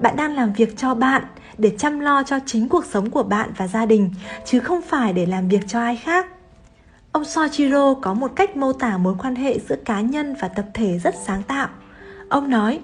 Bạn 0.00 0.16
đang 0.16 0.34
làm 0.34 0.52
việc 0.52 0.78
cho 0.78 0.94
bạn 0.94 1.22
để 1.58 1.74
chăm 1.78 2.00
lo 2.00 2.22
cho 2.22 2.38
chính 2.46 2.68
cuộc 2.68 2.84
sống 2.84 3.10
của 3.10 3.22
bạn 3.22 3.50
và 3.56 3.66
gia 3.66 3.86
đình, 3.86 4.10
chứ 4.44 4.60
không 4.60 4.82
phải 4.82 5.12
để 5.12 5.26
làm 5.26 5.48
việc 5.48 5.68
cho 5.68 5.80
ai 5.80 5.96
khác. 5.96 6.26
Ông 7.12 7.24
Soichiro 7.24 7.94
có 7.94 8.14
một 8.14 8.32
cách 8.36 8.56
mô 8.56 8.72
tả 8.72 8.96
mối 8.96 9.14
quan 9.22 9.34
hệ 9.34 9.58
giữa 9.68 9.76
cá 9.84 10.00
nhân 10.00 10.34
và 10.40 10.48
tập 10.48 10.64
thể 10.74 10.98
rất 10.98 11.14
sáng 11.24 11.42
tạo. 11.42 11.68
Ông 12.28 12.50
nói, 12.50 12.80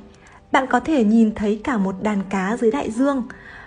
bạn 0.52 0.66
có 0.66 0.80
thể 0.80 1.04
nhìn 1.04 1.34
thấy 1.34 1.60
cả 1.64 1.76
một 1.78 2.02
đàn 2.02 2.22
cá 2.30 2.56
dưới 2.60 2.70
đại 2.70 2.90
dương, 2.90 3.22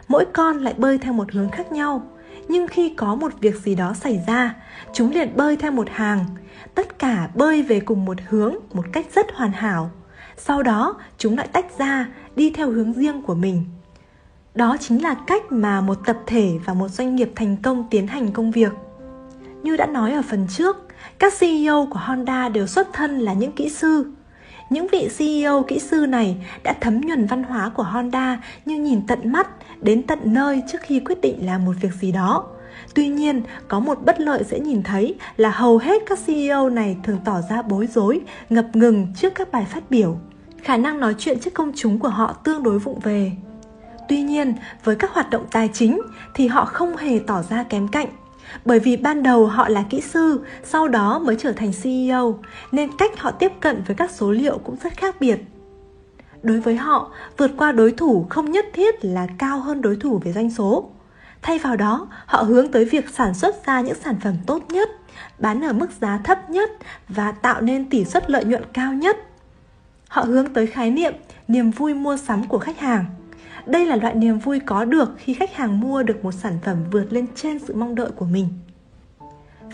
mỗi 0.07 0.25
con 0.33 0.57
lại 0.57 0.73
bơi 0.77 0.97
theo 0.97 1.13
một 1.13 1.31
hướng 1.31 1.49
khác 1.49 1.71
nhau. 1.71 2.07
Nhưng 2.47 2.67
khi 2.67 2.93
có 2.97 3.15
một 3.15 3.33
việc 3.39 3.55
gì 3.55 3.75
đó 3.75 3.93
xảy 3.93 4.23
ra, 4.27 4.55
chúng 4.93 5.11
liền 5.11 5.35
bơi 5.35 5.57
theo 5.57 5.71
một 5.71 5.87
hàng, 5.91 6.25
tất 6.75 6.99
cả 6.99 7.29
bơi 7.35 7.61
về 7.63 7.79
cùng 7.79 8.05
một 8.05 8.17
hướng 8.27 8.55
một 8.73 8.85
cách 8.93 9.05
rất 9.15 9.25
hoàn 9.33 9.51
hảo. 9.51 9.91
Sau 10.37 10.63
đó, 10.63 10.95
chúng 11.17 11.37
lại 11.37 11.47
tách 11.47 11.77
ra, 11.77 12.07
đi 12.35 12.49
theo 12.49 12.71
hướng 12.71 12.93
riêng 12.93 13.21
của 13.21 13.35
mình. 13.35 13.65
Đó 14.55 14.77
chính 14.79 15.03
là 15.03 15.15
cách 15.27 15.51
mà 15.51 15.81
một 15.81 15.97
tập 16.05 16.17
thể 16.25 16.51
và 16.65 16.73
một 16.73 16.87
doanh 16.87 17.15
nghiệp 17.15 17.31
thành 17.35 17.57
công 17.63 17.87
tiến 17.89 18.07
hành 18.07 18.31
công 18.31 18.51
việc. 18.51 18.71
Như 19.63 19.77
đã 19.77 19.85
nói 19.85 20.11
ở 20.11 20.21
phần 20.29 20.47
trước, 20.49 20.77
các 21.19 21.33
CEO 21.39 21.87
của 21.91 21.99
Honda 21.99 22.49
đều 22.49 22.67
xuất 22.67 22.93
thân 22.93 23.19
là 23.19 23.33
những 23.33 23.51
kỹ 23.51 23.69
sư. 23.69 24.11
Những 24.71 24.87
vị 24.91 25.09
CEO 25.17 25.63
kỹ 25.63 25.79
sư 25.79 26.05
này 26.05 26.37
đã 26.63 26.73
thấm 26.81 27.01
nhuần 27.01 27.25
văn 27.25 27.43
hóa 27.43 27.71
của 27.75 27.83
Honda 27.83 28.43
như 28.65 28.79
nhìn 28.79 29.07
tận 29.07 29.31
mắt, 29.31 29.47
đến 29.81 30.03
tận 30.03 30.19
nơi 30.23 30.63
trước 30.71 30.81
khi 30.81 30.99
quyết 30.99 31.21
định 31.21 31.45
làm 31.45 31.65
một 31.65 31.73
việc 31.81 31.93
gì 31.93 32.11
đó. 32.11 32.47
Tuy 32.95 33.07
nhiên, 33.07 33.41
có 33.67 33.79
một 33.79 34.05
bất 34.05 34.19
lợi 34.19 34.43
dễ 34.43 34.59
nhìn 34.59 34.83
thấy 34.83 35.15
là 35.37 35.49
hầu 35.49 35.77
hết 35.77 36.01
các 36.05 36.19
CEO 36.25 36.69
này 36.69 36.97
thường 37.03 37.17
tỏ 37.25 37.41
ra 37.49 37.61
bối 37.61 37.87
rối, 37.87 38.21
ngập 38.49 38.65
ngừng 38.73 39.07
trước 39.15 39.35
các 39.35 39.51
bài 39.51 39.65
phát 39.69 39.83
biểu. 39.89 40.17
Khả 40.63 40.77
năng 40.77 40.99
nói 40.99 41.15
chuyện 41.17 41.39
trước 41.39 41.53
công 41.53 41.71
chúng 41.75 41.99
của 41.99 42.09
họ 42.09 42.33
tương 42.33 42.63
đối 42.63 42.79
vụng 42.79 42.99
về. 42.99 43.31
Tuy 44.09 44.21
nhiên, 44.21 44.53
với 44.83 44.95
các 44.95 45.11
hoạt 45.11 45.29
động 45.29 45.45
tài 45.51 45.69
chính 45.73 46.01
thì 46.33 46.47
họ 46.47 46.65
không 46.65 46.97
hề 46.97 47.19
tỏ 47.27 47.41
ra 47.49 47.63
kém 47.63 47.87
cạnh 47.87 48.07
bởi 48.65 48.79
vì 48.79 48.97
ban 48.97 49.23
đầu 49.23 49.47
họ 49.47 49.69
là 49.69 49.83
kỹ 49.89 50.01
sư, 50.01 50.41
sau 50.63 50.87
đó 50.87 51.19
mới 51.19 51.35
trở 51.39 51.51
thành 51.51 51.71
CEO, 51.83 52.39
nên 52.71 52.89
cách 52.97 53.11
họ 53.19 53.31
tiếp 53.31 53.51
cận 53.59 53.83
với 53.87 53.95
các 53.95 54.11
số 54.11 54.31
liệu 54.31 54.57
cũng 54.57 54.75
rất 54.83 54.97
khác 54.97 55.15
biệt. 55.19 55.39
Đối 56.43 56.59
với 56.59 56.75
họ, 56.75 57.11
vượt 57.37 57.51
qua 57.57 57.71
đối 57.71 57.91
thủ 57.91 58.25
không 58.29 58.51
nhất 58.51 58.65
thiết 58.73 59.05
là 59.05 59.27
cao 59.37 59.59
hơn 59.59 59.81
đối 59.81 59.95
thủ 59.95 60.19
về 60.23 60.33
doanh 60.33 60.51
số. 60.51 60.89
Thay 61.41 61.59
vào 61.59 61.75
đó, 61.75 62.07
họ 62.25 62.41
hướng 62.41 62.71
tới 62.71 62.85
việc 62.85 63.09
sản 63.09 63.33
xuất 63.33 63.65
ra 63.65 63.81
những 63.81 63.97
sản 64.03 64.15
phẩm 64.23 64.35
tốt 64.47 64.63
nhất, 64.69 64.89
bán 65.39 65.63
ở 65.63 65.73
mức 65.73 65.87
giá 66.01 66.19
thấp 66.23 66.49
nhất 66.49 66.71
và 67.09 67.31
tạo 67.31 67.61
nên 67.61 67.89
tỷ 67.89 68.05
suất 68.05 68.29
lợi 68.29 68.45
nhuận 68.45 68.63
cao 68.73 68.93
nhất. 68.93 69.17
Họ 70.07 70.21
hướng 70.21 70.53
tới 70.53 70.67
khái 70.67 70.91
niệm 70.91 71.13
niềm 71.47 71.71
vui 71.71 71.93
mua 71.93 72.17
sắm 72.17 72.47
của 72.47 72.59
khách 72.59 72.79
hàng– 72.79 73.05
đây 73.65 73.85
là 73.85 73.95
loại 73.95 74.15
niềm 74.15 74.39
vui 74.39 74.59
có 74.59 74.85
được 74.85 75.15
khi 75.17 75.33
khách 75.33 75.55
hàng 75.55 75.79
mua 75.79 76.03
được 76.03 76.23
một 76.23 76.31
sản 76.31 76.57
phẩm 76.63 76.77
vượt 76.91 77.13
lên 77.13 77.27
trên 77.35 77.59
sự 77.59 77.75
mong 77.75 77.95
đợi 77.95 78.09
của 78.15 78.25
mình. 78.25 78.47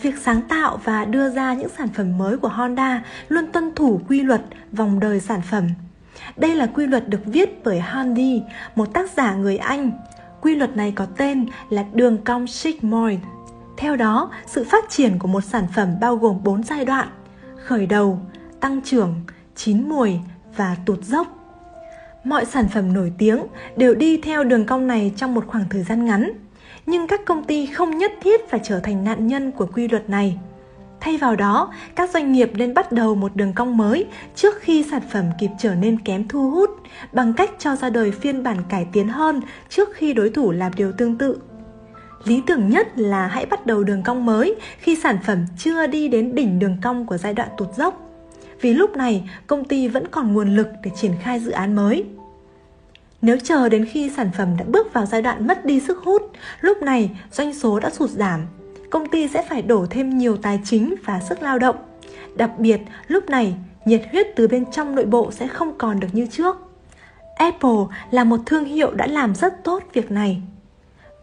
Việc 0.01 0.17
sáng 0.21 0.41
tạo 0.41 0.79
và 0.83 1.05
đưa 1.05 1.29
ra 1.29 1.53
những 1.53 1.69
sản 1.77 1.87
phẩm 1.87 2.17
mới 2.17 2.37
của 2.37 2.47
Honda 2.47 3.03
luôn 3.27 3.51
tuân 3.51 3.75
thủ 3.75 4.01
quy 4.09 4.21
luật 4.21 4.41
vòng 4.71 4.99
đời 4.99 5.19
sản 5.19 5.41
phẩm. 5.41 5.67
Đây 6.37 6.55
là 6.55 6.65
quy 6.65 6.87
luật 6.87 7.09
được 7.09 7.21
viết 7.25 7.63
bởi 7.63 7.79
Handy, 7.79 8.41
một 8.75 8.93
tác 8.93 9.11
giả 9.11 9.33
người 9.35 9.57
Anh. 9.57 9.91
Quy 10.41 10.55
luật 10.55 10.77
này 10.77 10.91
có 10.91 11.05
tên 11.17 11.45
là 11.69 11.85
đường 11.93 12.17
cong 12.17 12.47
sigmoid. 12.47 13.19
Theo 13.77 13.95
đó, 13.95 14.31
sự 14.45 14.63
phát 14.63 14.89
triển 14.89 15.19
của 15.19 15.27
một 15.27 15.43
sản 15.43 15.67
phẩm 15.75 15.89
bao 16.01 16.15
gồm 16.15 16.43
4 16.43 16.63
giai 16.63 16.85
đoạn: 16.85 17.07
khởi 17.65 17.85
đầu, 17.85 18.19
tăng 18.59 18.81
trưởng, 18.81 19.15
chín 19.55 19.89
mùi 19.89 20.19
và 20.55 20.75
tụt 20.85 21.03
dốc. 21.03 21.36
Mọi 22.23 22.45
sản 22.45 22.67
phẩm 22.73 22.93
nổi 22.93 23.11
tiếng 23.17 23.43
đều 23.75 23.95
đi 23.95 24.17
theo 24.17 24.43
đường 24.43 24.65
cong 24.65 24.87
này 24.87 25.13
trong 25.15 25.33
một 25.33 25.47
khoảng 25.47 25.65
thời 25.69 25.83
gian 25.83 26.05
ngắn, 26.05 26.31
nhưng 26.85 27.07
các 27.07 27.25
công 27.25 27.43
ty 27.43 27.65
không 27.65 27.97
nhất 27.97 28.11
thiết 28.21 28.49
phải 28.49 28.59
trở 28.63 28.79
thành 28.79 29.03
nạn 29.03 29.27
nhân 29.27 29.51
của 29.51 29.65
quy 29.65 29.87
luật 29.87 30.09
này. 30.09 30.39
Thay 30.99 31.17
vào 31.17 31.35
đó, 31.35 31.73
các 31.95 32.09
doanh 32.09 32.31
nghiệp 32.31 32.51
nên 32.55 32.73
bắt 32.73 32.91
đầu 32.91 33.15
một 33.15 33.35
đường 33.35 33.53
cong 33.53 33.77
mới 33.77 34.05
trước 34.35 34.55
khi 34.59 34.83
sản 34.91 35.01
phẩm 35.11 35.25
kịp 35.39 35.49
trở 35.59 35.75
nên 35.75 35.99
kém 35.99 36.27
thu 36.27 36.51
hút 36.51 36.69
bằng 37.13 37.33
cách 37.33 37.49
cho 37.59 37.75
ra 37.75 37.89
đời 37.89 38.11
phiên 38.11 38.43
bản 38.43 38.57
cải 38.69 38.87
tiến 38.93 39.07
hơn 39.07 39.41
trước 39.69 39.89
khi 39.93 40.13
đối 40.13 40.29
thủ 40.29 40.51
làm 40.51 40.71
điều 40.75 40.91
tương 40.91 41.17
tự. 41.17 41.39
Lý 42.23 42.41
tưởng 42.47 42.69
nhất 42.69 42.87
là 42.95 43.27
hãy 43.27 43.45
bắt 43.45 43.65
đầu 43.65 43.83
đường 43.83 44.03
cong 44.03 44.25
mới 44.25 44.55
khi 44.77 44.95
sản 44.95 45.17
phẩm 45.25 45.45
chưa 45.57 45.87
đi 45.87 46.07
đến 46.07 46.35
đỉnh 46.35 46.59
đường 46.59 46.77
cong 46.81 47.05
của 47.05 47.17
giai 47.17 47.33
đoạn 47.33 47.49
tụt 47.57 47.67
dốc. 47.75 48.06
Vì 48.61 48.73
lúc 48.73 48.97
này 48.97 49.29
công 49.47 49.65
ty 49.65 49.87
vẫn 49.87 50.07
còn 50.07 50.33
nguồn 50.33 50.55
lực 50.55 50.67
để 50.83 50.91
triển 50.95 51.11
khai 51.21 51.39
dự 51.39 51.51
án 51.51 51.75
mới. 51.75 52.05
Nếu 53.21 53.37
chờ 53.43 53.69
đến 53.69 53.85
khi 53.85 54.11
sản 54.15 54.29
phẩm 54.37 54.47
đã 54.57 54.65
bước 54.67 54.93
vào 54.93 55.05
giai 55.05 55.21
đoạn 55.21 55.47
mất 55.47 55.65
đi 55.65 55.79
sức 55.79 55.99
hút, 56.03 56.31
lúc 56.61 56.81
này 56.81 57.09
doanh 57.31 57.53
số 57.53 57.79
đã 57.79 57.89
sụt 57.89 58.09
giảm, 58.09 58.41
công 58.89 59.09
ty 59.09 59.27
sẽ 59.27 59.45
phải 59.49 59.61
đổ 59.61 59.85
thêm 59.89 60.17
nhiều 60.17 60.37
tài 60.37 60.59
chính 60.63 60.95
và 61.05 61.19
sức 61.29 61.41
lao 61.41 61.59
động. 61.59 61.75
Đặc 62.35 62.51
biệt, 62.59 62.79
lúc 63.07 63.29
này, 63.29 63.55
nhiệt 63.85 64.01
huyết 64.11 64.27
từ 64.35 64.47
bên 64.47 64.71
trong 64.71 64.95
nội 64.95 65.05
bộ 65.05 65.31
sẽ 65.31 65.47
không 65.47 65.77
còn 65.77 65.99
được 65.99 66.07
như 66.11 66.27
trước. 66.31 66.55
Apple 67.35 67.79
là 68.11 68.23
một 68.23 68.39
thương 68.45 68.65
hiệu 68.65 68.91
đã 68.91 69.07
làm 69.07 69.35
rất 69.35 69.63
tốt 69.63 69.83
việc 69.93 70.11
này. 70.11 70.41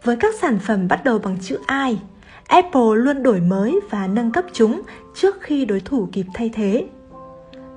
Với 0.03 0.15
các 0.15 0.35
sản 0.41 0.59
phẩm 0.59 0.87
bắt 0.87 1.03
đầu 1.03 1.19
bằng 1.19 1.37
chữ 1.41 1.59
I, 1.87 1.97
Apple 2.47 2.95
luôn 2.95 3.23
đổi 3.23 3.39
mới 3.39 3.79
và 3.89 4.07
nâng 4.07 4.31
cấp 4.31 4.45
chúng 4.53 4.81
trước 5.15 5.41
khi 5.41 5.65
đối 5.65 5.79
thủ 5.79 6.09
kịp 6.11 6.25
thay 6.33 6.49
thế. 6.53 6.85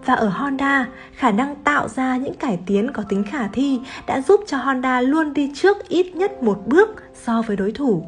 Và 0.08 0.14
ở 0.14 0.28
Honda, 0.28 0.86
khả 1.12 1.30
năng 1.30 1.54
tạo 1.54 1.88
ra 1.88 2.16
những 2.16 2.34
cải 2.34 2.58
tiến 2.66 2.92
có 2.92 3.02
tính 3.08 3.24
khả 3.30 3.48
thi 3.48 3.80
đã 4.06 4.20
giúp 4.20 4.40
cho 4.46 4.56
Honda 4.56 5.00
luôn 5.00 5.34
đi 5.34 5.52
trước 5.54 5.88
ít 5.88 6.16
nhất 6.16 6.42
một 6.42 6.62
bước 6.66 7.02
so 7.14 7.42
với 7.42 7.56
đối 7.56 7.72
thủ. 7.72 8.06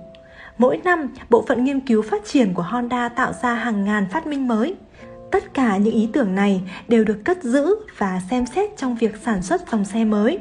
Mỗi 0.59 0.81
năm, 0.85 1.09
bộ 1.31 1.45
phận 1.49 1.65
nghiên 1.65 1.81
cứu 1.81 2.03
phát 2.03 2.23
triển 2.27 2.55
của 2.55 2.63
Honda 2.63 3.09
tạo 3.09 3.33
ra 3.43 3.55
hàng 3.55 3.85
ngàn 3.85 4.07
phát 4.13 4.27
minh 4.27 4.49
mới. 4.49 4.77
Tất 5.31 5.55
cả 5.55 5.77
những 5.77 5.95
ý 5.95 6.09
tưởng 6.13 6.35
này 6.35 6.63
đều 6.89 7.05
được 7.05 7.19
cất 7.25 7.43
giữ 7.43 7.75
và 7.99 8.21
xem 8.31 8.47
xét 8.47 8.71
trong 8.77 8.97
việc 8.97 9.17
sản 9.25 9.43
xuất 9.43 9.71
dòng 9.73 9.85
xe 9.85 10.05
mới. 10.05 10.39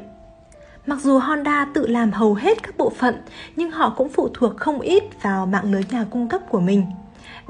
Mặc 0.86 0.98
dù 1.00 1.18
Honda 1.18 1.66
tự 1.74 1.86
làm 1.86 2.12
hầu 2.12 2.34
hết 2.34 2.62
các 2.62 2.76
bộ 2.76 2.90
phận, 2.90 3.14
nhưng 3.56 3.70
họ 3.70 3.94
cũng 3.96 4.08
phụ 4.08 4.28
thuộc 4.34 4.56
không 4.56 4.80
ít 4.80 5.02
vào 5.22 5.46
mạng 5.46 5.72
lưới 5.72 5.82
nhà 5.90 6.04
cung 6.10 6.28
cấp 6.28 6.40
của 6.50 6.60
mình. 6.60 6.86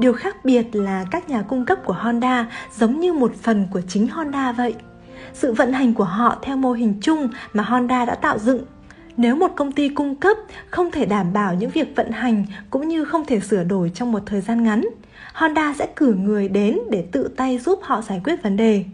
Điều 0.01 0.13
khác 0.13 0.45
biệt 0.45 0.67
là 0.73 1.05
các 1.11 1.29
nhà 1.29 1.43
cung 1.43 1.65
cấp 1.65 1.79
của 1.85 1.93
Honda 1.93 2.47
giống 2.77 3.01
như 3.01 3.13
một 3.13 3.33
phần 3.43 3.67
của 3.73 3.81
chính 3.89 4.09
Honda 4.09 4.53
vậy. 4.53 4.75
Sự 5.35 5.53
vận 5.53 5.73
hành 5.73 5.95
của 5.95 6.05
họ 6.05 6.39
theo 6.43 6.57
mô 6.57 6.73
hình 6.73 6.95
chung 7.03 7.29
mà 7.53 7.63
Honda 7.63 8.05
đã 8.05 8.15
tạo 8.15 8.39
dựng. 8.39 8.65
Nếu 9.17 9.37
một 9.37 9.53
công 9.57 9.73
ty 9.73 9.89
cung 9.89 10.17
cấp 10.17 10.37
không 10.71 10.91
thể 10.91 11.07
đảm 11.07 11.33
bảo 11.33 11.55
những 11.55 11.71
việc 11.71 11.97
vận 11.97 12.11
hành 12.11 12.45
cũng 12.71 12.89
như 12.89 13.05
không 13.05 13.25
thể 13.25 13.41
sửa 13.41 13.65
đổi 13.65 13.91
trong 13.95 14.13
một 14.13 14.23
thời 14.27 14.41
gian 14.41 14.65
ngắn, 14.65 14.85
Honda 15.35 15.75
sẽ 15.79 15.89
cử 15.97 16.15
người 16.15 16.49
đến 16.49 16.79
để 16.91 17.05
tự 17.13 17.29
tay 17.37 17.59
giúp 17.59 17.81
họ 17.83 18.03
giải 18.03 18.21
quyết 18.25 18.43
vấn 18.43 18.57
đề. 18.57 18.85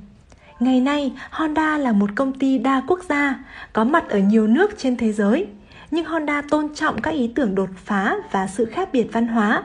Ngày 0.61 0.81
nay, 0.81 1.13
Honda 1.31 1.79
là 1.79 1.93
một 1.93 2.11
công 2.15 2.33
ty 2.33 2.59
đa 2.59 2.83
quốc 2.89 3.01
gia, 3.09 3.45
có 3.73 3.85
mặt 3.85 4.09
ở 4.09 4.19
nhiều 4.19 4.47
nước 4.47 4.79
trên 4.79 4.97
thế 4.97 5.13
giới, 5.13 5.47
nhưng 5.91 6.05
Honda 6.05 6.43
tôn 6.43 6.75
trọng 6.75 7.01
các 7.03 7.11
ý 7.11 7.33
tưởng 7.35 7.55
đột 7.55 7.71
phá 7.85 8.17
và 8.33 8.47
sự 8.47 8.65
khác 8.65 8.89
biệt 8.93 9.07
văn 9.13 9.27
hóa 9.27 9.63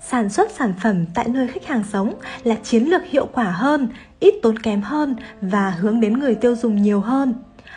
sản 0.00 0.28
xuất 0.28 0.50
sản 0.50 0.72
phẩm 0.80 1.06
tại 1.14 1.28
nơi 1.28 1.48
khách 1.48 1.66
hàng 1.66 1.84
sống 1.92 2.14
là 2.44 2.54
chiến 2.54 2.84
lược 2.84 3.02
hiệu 3.04 3.28
quả 3.32 3.44
hơn, 3.44 3.88
ít 4.20 4.34
tốn 4.42 4.58
kém 4.58 4.82
hơn 4.82 5.16
và 5.40 5.70
hướng 5.70 6.00
đến 6.00 6.18
người 6.18 6.34
tiêu 6.34 6.56
dùng 6.56 6.82
nhiều 6.82 7.00
hơn. 7.00 7.34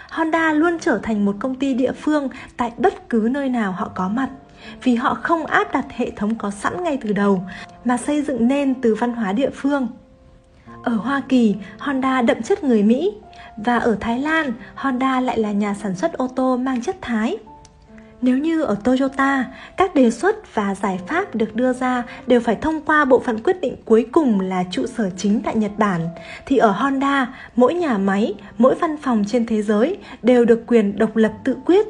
Honda 0.09 0.53
luôn 0.53 0.77
trở 0.79 0.99
thành 1.03 1.25
một 1.25 1.35
công 1.39 1.55
ty 1.55 1.73
địa 1.73 1.91
phương 1.91 2.29
tại 2.57 2.71
bất 2.77 3.09
cứ 3.09 3.29
nơi 3.31 3.49
nào 3.49 3.71
họ 3.71 3.91
có 3.95 4.09
mặt. 4.09 4.29
Vì 4.83 4.95
họ 4.95 5.13
không 5.23 5.45
áp 5.45 5.73
đặt 5.73 5.85
hệ 5.89 6.11
thống 6.11 6.35
có 6.35 6.51
sẵn 6.51 6.83
ngay 6.83 6.97
từ 7.01 7.13
đầu, 7.13 7.43
mà 7.85 7.97
xây 7.97 8.21
dựng 8.21 8.47
nên 8.47 8.81
từ 8.81 8.95
văn 8.95 9.13
hóa 9.13 9.33
địa 9.33 9.49
phương. 9.53 9.87
Ở 10.83 10.93
hoa 10.93 11.21
kỳ, 11.29 11.55
honda 11.77 12.21
đậm 12.21 12.41
chất 12.41 12.63
người 12.63 12.83
mỹ, 12.83 13.11
và 13.57 13.77
ở 13.77 13.97
thái 13.99 14.19
lan, 14.19 14.53
honda 14.75 15.19
lại 15.19 15.39
là 15.39 15.51
nhà 15.51 15.73
sản 15.73 15.95
xuất 15.95 16.13
ô 16.13 16.27
tô 16.35 16.57
mang 16.57 16.81
chất 16.81 16.95
thái 17.01 17.37
nếu 18.21 18.37
như 18.37 18.61
ở 18.61 18.75
Toyota, 18.83 19.45
các 19.77 19.95
đề 19.95 20.11
xuất 20.11 20.55
và 20.55 20.75
giải 20.75 20.99
pháp 21.07 21.35
được 21.35 21.55
đưa 21.55 21.73
ra 21.73 22.03
đều 22.27 22.39
phải 22.39 22.55
thông 22.55 22.81
qua 22.81 23.05
bộ 23.05 23.19
phận 23.19 23.43
quyết 23.43 23.61
định 23.61 23.75
cuối 23.85 24.07
cùng 24.11 24.39
là 24.39 24.63
trụ 24.71 24.85
sở 24.87 25.09
chính 25.17 25.41
tại 25.41 25.55
Nhật 25.55 25.71
Bản, 25.77 26.07
thì 26.45 26.57
ở 26.57 26.71
Honda, 26.71 27.33
mỗi 27.55 27.73
nhà 27.73 27.97
máy, 27.97 28.33
mỗi 28.57 28.75
văn 28.75 28.97
phòng 28.97 29.23
trên 29.27 29.45
thế 29.45 29.61
giới 29.61 29.97
đều 30.21 30.45
được 30.45 30.63
quyền 30.67 30.97
độc 30.97 31.15
lập 31.15 31.31
tự 31.43 31.57
quyết. 31.65 31.87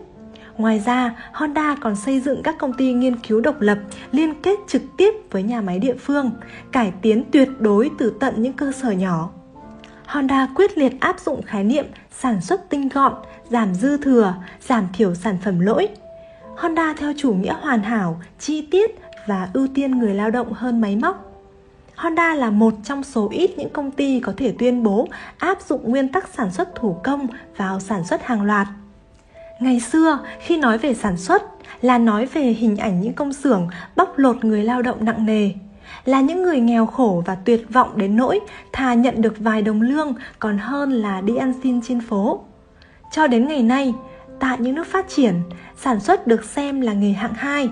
Ngoài 0.58 0.84
ra, 0.86 1.15
Honda 1.34 1.76
còn 1.82 1.96
xây 1.96 2.20
dựng 2.20 2.44
các 2.44 2.56
công 2.60 2.74
ty 2.74 2.94
nghiên 2.94 3.15
cứu 3.15 3.41
độc 3.41 3.62
lập 3.62 3.78
liên 4.12 4.41
kết 4.41 4.60
trực 4.67 4.82
tiếp 4.98 5.13
với 5.32 5.44
nhà 5.44 5.62
máy 5.62 5.80
địa 5.80 5.96
phương, 6.00 6.32
cải 6.72 6.91
tiến 7.02 7.24
tuyệt 7.32 7.50
đối 7.60 7.89
từ 7.98 8.13
tận 8.20 8.34
những 8.38 8.54
cơ 8.54 8.72
sở 8.72 8.91
nhỏ. 8.91 9.30
Honda 10.06 10.48
quyết 10.56 10.78
liệt 10.78 10.94
áp 11.00 11.20
dụng 11.20 11.41
khái 11.41 11.63
niệm 11.63 11.86
sản 12.12 12.41
xuất 12.41 12.70
tinh 12.70 12.89
gọn, 12.89 13.13
giảm 13.50 13.76
dư 13.76 13.98
thừa, 13.98 14.34
giảm 14.67 14.88
thiểu 14.94 15.15
sản 15.15 15.38
phẩm 15.44 15.60
lỗi, 15.60 15.88
Honda 16.57 16.93
theo 16.97 17.13
chủ 17.17 17.33
nghĩa 17.33 17.53
hoàn 17.61 17.83
hảo, 17.83 18.21
chi 18.39 18.67
tiết 18.71 18.91
và 19.27 19.49
ưu 19.53 19.67
tiên 19.75 19.91
người 19.99 20.13
lao 20.13 20.31
động 20.31 20.53
hơn 20.53 20.81
máy 20.81 20.95
móc. 20.95 21.31
Honda 21.95 22.35
là 22.35 22.49
một 22.49 22.73
trong 22.83 23.03
số 23.03 23.29
ít 23.31 23.57
những 23.57 23.69
công 23.69 23.91
ty 23.91 24.19
có 24.19 24.33
thể 24.37 24.53
tuyên 24.59 24.83
bố 24.83 25.07
áp 25.37 25.61
dụng 25.61 25.89
nguyên 25.89 26.09
tắc 26.09 26.27
sản 26.27 26.51
xuất 26.51 26.75
thủ 26.75 26.97
công 27.03 27.27
vào 27.57 27.79
sản 27.79 28.03
xuất 28.05 28.25
hàng 28.25 28.41
loạt. 28.41 28.67
Ngày 29.59 29.79
xưa, 29.79 30.19
khi 30.39 30.57
nói 30.57 30.77
về 30.77 30.93
sản 30.93 31.17
xuất 31.17 31.43
là 31.81 31.97
nói 31.97 32.25
về 32.25 32.41
hình 32.41 32.77
ảnh 32.77 33.01
những 33.01 33.13
công 33.13 33.33
xưởng 33.33 33.67
bóc 33.95 34.13
lột 34.17 34.45
người 34.45 34.63
lao 34.63 34.81
động 34.81 35.05
nặng 35.05 35.25
nề. 35.25 35.49
là 36.05 36.21
những 36.21 36.43
người 36.43 36.59
nghèo 36.59 36.85
khổ 36.85 37.23
và 37.25 37.35
tuyệt 37.35 37.65
vọng 37.69 37.91
đến 37.95 38.15
nỗi 38.15 38.39
thà 38.71 38.93
nhận 38.93 39.21
được 39.21 39.33
vài 39.39 39.61
đồng 39.61 39.81
lương 39.81 40.13
còn 40.39 40.57
hơn 40.57 40.91
là 40.91 41.21
đi 41.21 41.35
ăn 41.35 41.53
xin 41.63 41.81
trên 41.81 42.01
phố. 42.01 42.41
Cho 43.11 43.27
đến 43.27 43.47
ngày 43.47 43.63
nay, 43.63 43.93
tại 44.41 44.58
những 44.60 44.75
nước 44.75 44.88
phát 44.88 45.06
triển, 45.10 45.34
sản 45.77 45.99
xuất 45.99 46.27
được 46.27 46.43
xem 46.43 46.82
là 46.82 46.93
nghề 46.93 47.12
hạng 47.12 47.34
hai. 47.34 47.69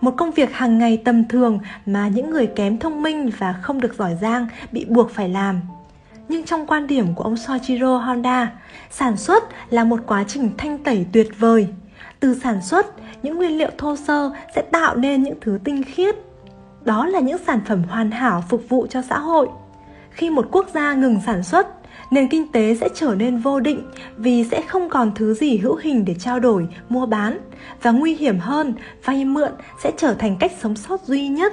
Một 0.00 0.14
công 0.16 0.30
việc 0.30 0.52
hàng 0.52 0.78
ngày 0.78 1.02
tầm 1.04 1.28
thường 1.28 1.58
mà 1.86 2.08
những 2.08 2.30
người 2.30 2.46
kém 2.46 2.78
thông 2.78 3.02
minh 3.02 3.30
và 3.38 3.52
không 3.62 3.80
được 3.80 3.94
giỏi 3.98 4.16
giang 4.20 4.46
bị 4.72 4.84
buộc 4.84 5.10
phải 5.10 5.28
làm. 5.28 5.60
Nhưng 6.28 6.44
trong 6.44 6.66
quan 6.66 6.86
điểm 6.86 7.14
của 7.14 7.24
ông 7.24 7.36
Soichiro 7.36 7.98
Honda, 7.98 8.52
sản 8.90 9.16
xuất 9.16 9.44
là 9.70 9.84
một 9.84 10.00
quá 10.06 10.24
trình 10.28 10.50
thanh 10.58 10.78
tẩy 10.78 11.06
tuyệt 11.12 11.28
vời. 11.38 11.68
Từ 12.20 12.34
sản 12.42 12.62
xuất, 12.62 12.86
những 13.22 13.36
nguyên 13.36 13.58
liệu 13.58 13.70
thô 13.78 13.96
sơ 13.96 14.30
sẽ 14.54 14.62
tạo 14.62 14.96
nên 14.96 15.22
những 15.22 15.38
thứ 15.40 15.58
tinh 15.64 15.82
khiết. 15.82 16.16
Đó 16.84 17.06
là 17.06 17.20
những 17.20 17.38
sản 17.46 17.60
phẩm 17.66 17.82
hoàn 17.90 18.10
hảo 18.10 18.44
phục 18.48 18.62
vụ 18.68 18.86
cho 18.90 19.02
xã 19.02 19.18
hội. 19.18 19.48
Khi 20.10 20.30
một 20.30 20.48
quốc 20.52 20.66
gia 20.74 20.94
ngừng 20.94 21.20
sản 21.26 21.42
xuất, 21.42 21.75
nền 22.10 22.28
kinh 22.28 22.52
tế 22.52 22.76
sẽ 22.80 22.88
trở 22.94 23.14
nên 23.14 23.38
vô 23.38 23.60
định 23.60 23.82
vì 24.16 24.44
sẽ 24.44 24.62
không 24.62 24.88
còn 24.88 25.12
thứ 25.14 25.34
gì 25.34 25.56
hữu 25.56 25.76
hình 25.76 26.04
để 26.04 26.14
trao 26.14 26.40
đổi, 26.40 26.68
mua 26.88 27.06
bán 27.06 27.38
và 27.82 27.90
nguy 27.90 28.14
hiểm 28.14 28.38
hơn, 28.38 28.74
vay 29.04 29.24
mượn 29.24 29.52
sẽ 29.82 29.92
trở 29.96 30.14
thành 30.14 30.36
cách 30.40 30.52
sống 30.60 30.76
sót 30.76 31.04
duy 31.04 31.28
nhất. 31.28 31.52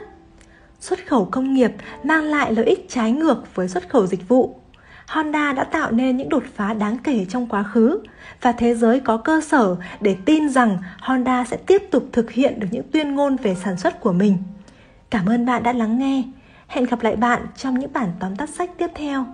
Xuất 0.79 1.07
khẩu 1.07 1.25
công 1.25 1.53
nghiệp 1.53 1.71
mang 2.03 2.23
lại 2.23 2.53
lợi 2.53 2.65
ích 2.65 2.85
trái 2.89 3.11
ngược 3.11 3.55
với 3.55 3.67
xuất 3.67 3.89
khẩu 3.89 4.07
dịch 4.07 4.27
vụ. 4.27 4.55
Honda 5.07 5.53
đã 5.53 5.63
tạo 5.63 5.91
nên 5.91 6.17
những 6.17 6.29
đột 6.29 6.43
phá 6.55 6.73
đáng 6.73 6.97
kể 7.03 7.25
trong 7.29 7.47
quá 7.47 7.63
khứ 7.63 7.99
và 8.41 8.51
thế 8.51 8.75
giới 8.75 8.99
có 8.99 9.17
cơ 9.17 9.41
sở 9.41 9.75
để 10.01 10.15
tin 10.25 10.49
rằng 10.49 10.77
Honda 10.99 11.45
sẽ 11.45 11.57
tiếp 11.57 11.83
tục 11.91 12.05
thực 12.11 12.31
hiện 12.31 12.59
được 12.59 12.67
những 12.71 12.85
tuyên 12.91 13.15
ngôn 13.15 13.35
về 13.35 13.55
sản 13.55 13.77
xuất 13.77 14.01
của 14.01 14.11
mình. 14.11 14.37
Cảm 15.09 15.25
ơn 15.25 15.45
bạn 15.45 15.63
đã 15.63 15.73
lắng 15.73 15.99
nghe. 15.99 16.23
Hẹn 16.67 16.85
gặp 16.85 17.03
lại 17.03 17.15
bạn 17.15 17.41
trong 17.57 17.79
những 17.79 17.93
bản 17.93 18.09
tóm 18.19 18.35
tắt 18.35 18.49
sách 18.49 18.69
tiếp 18.77 18.87
theo. 18.95 19.25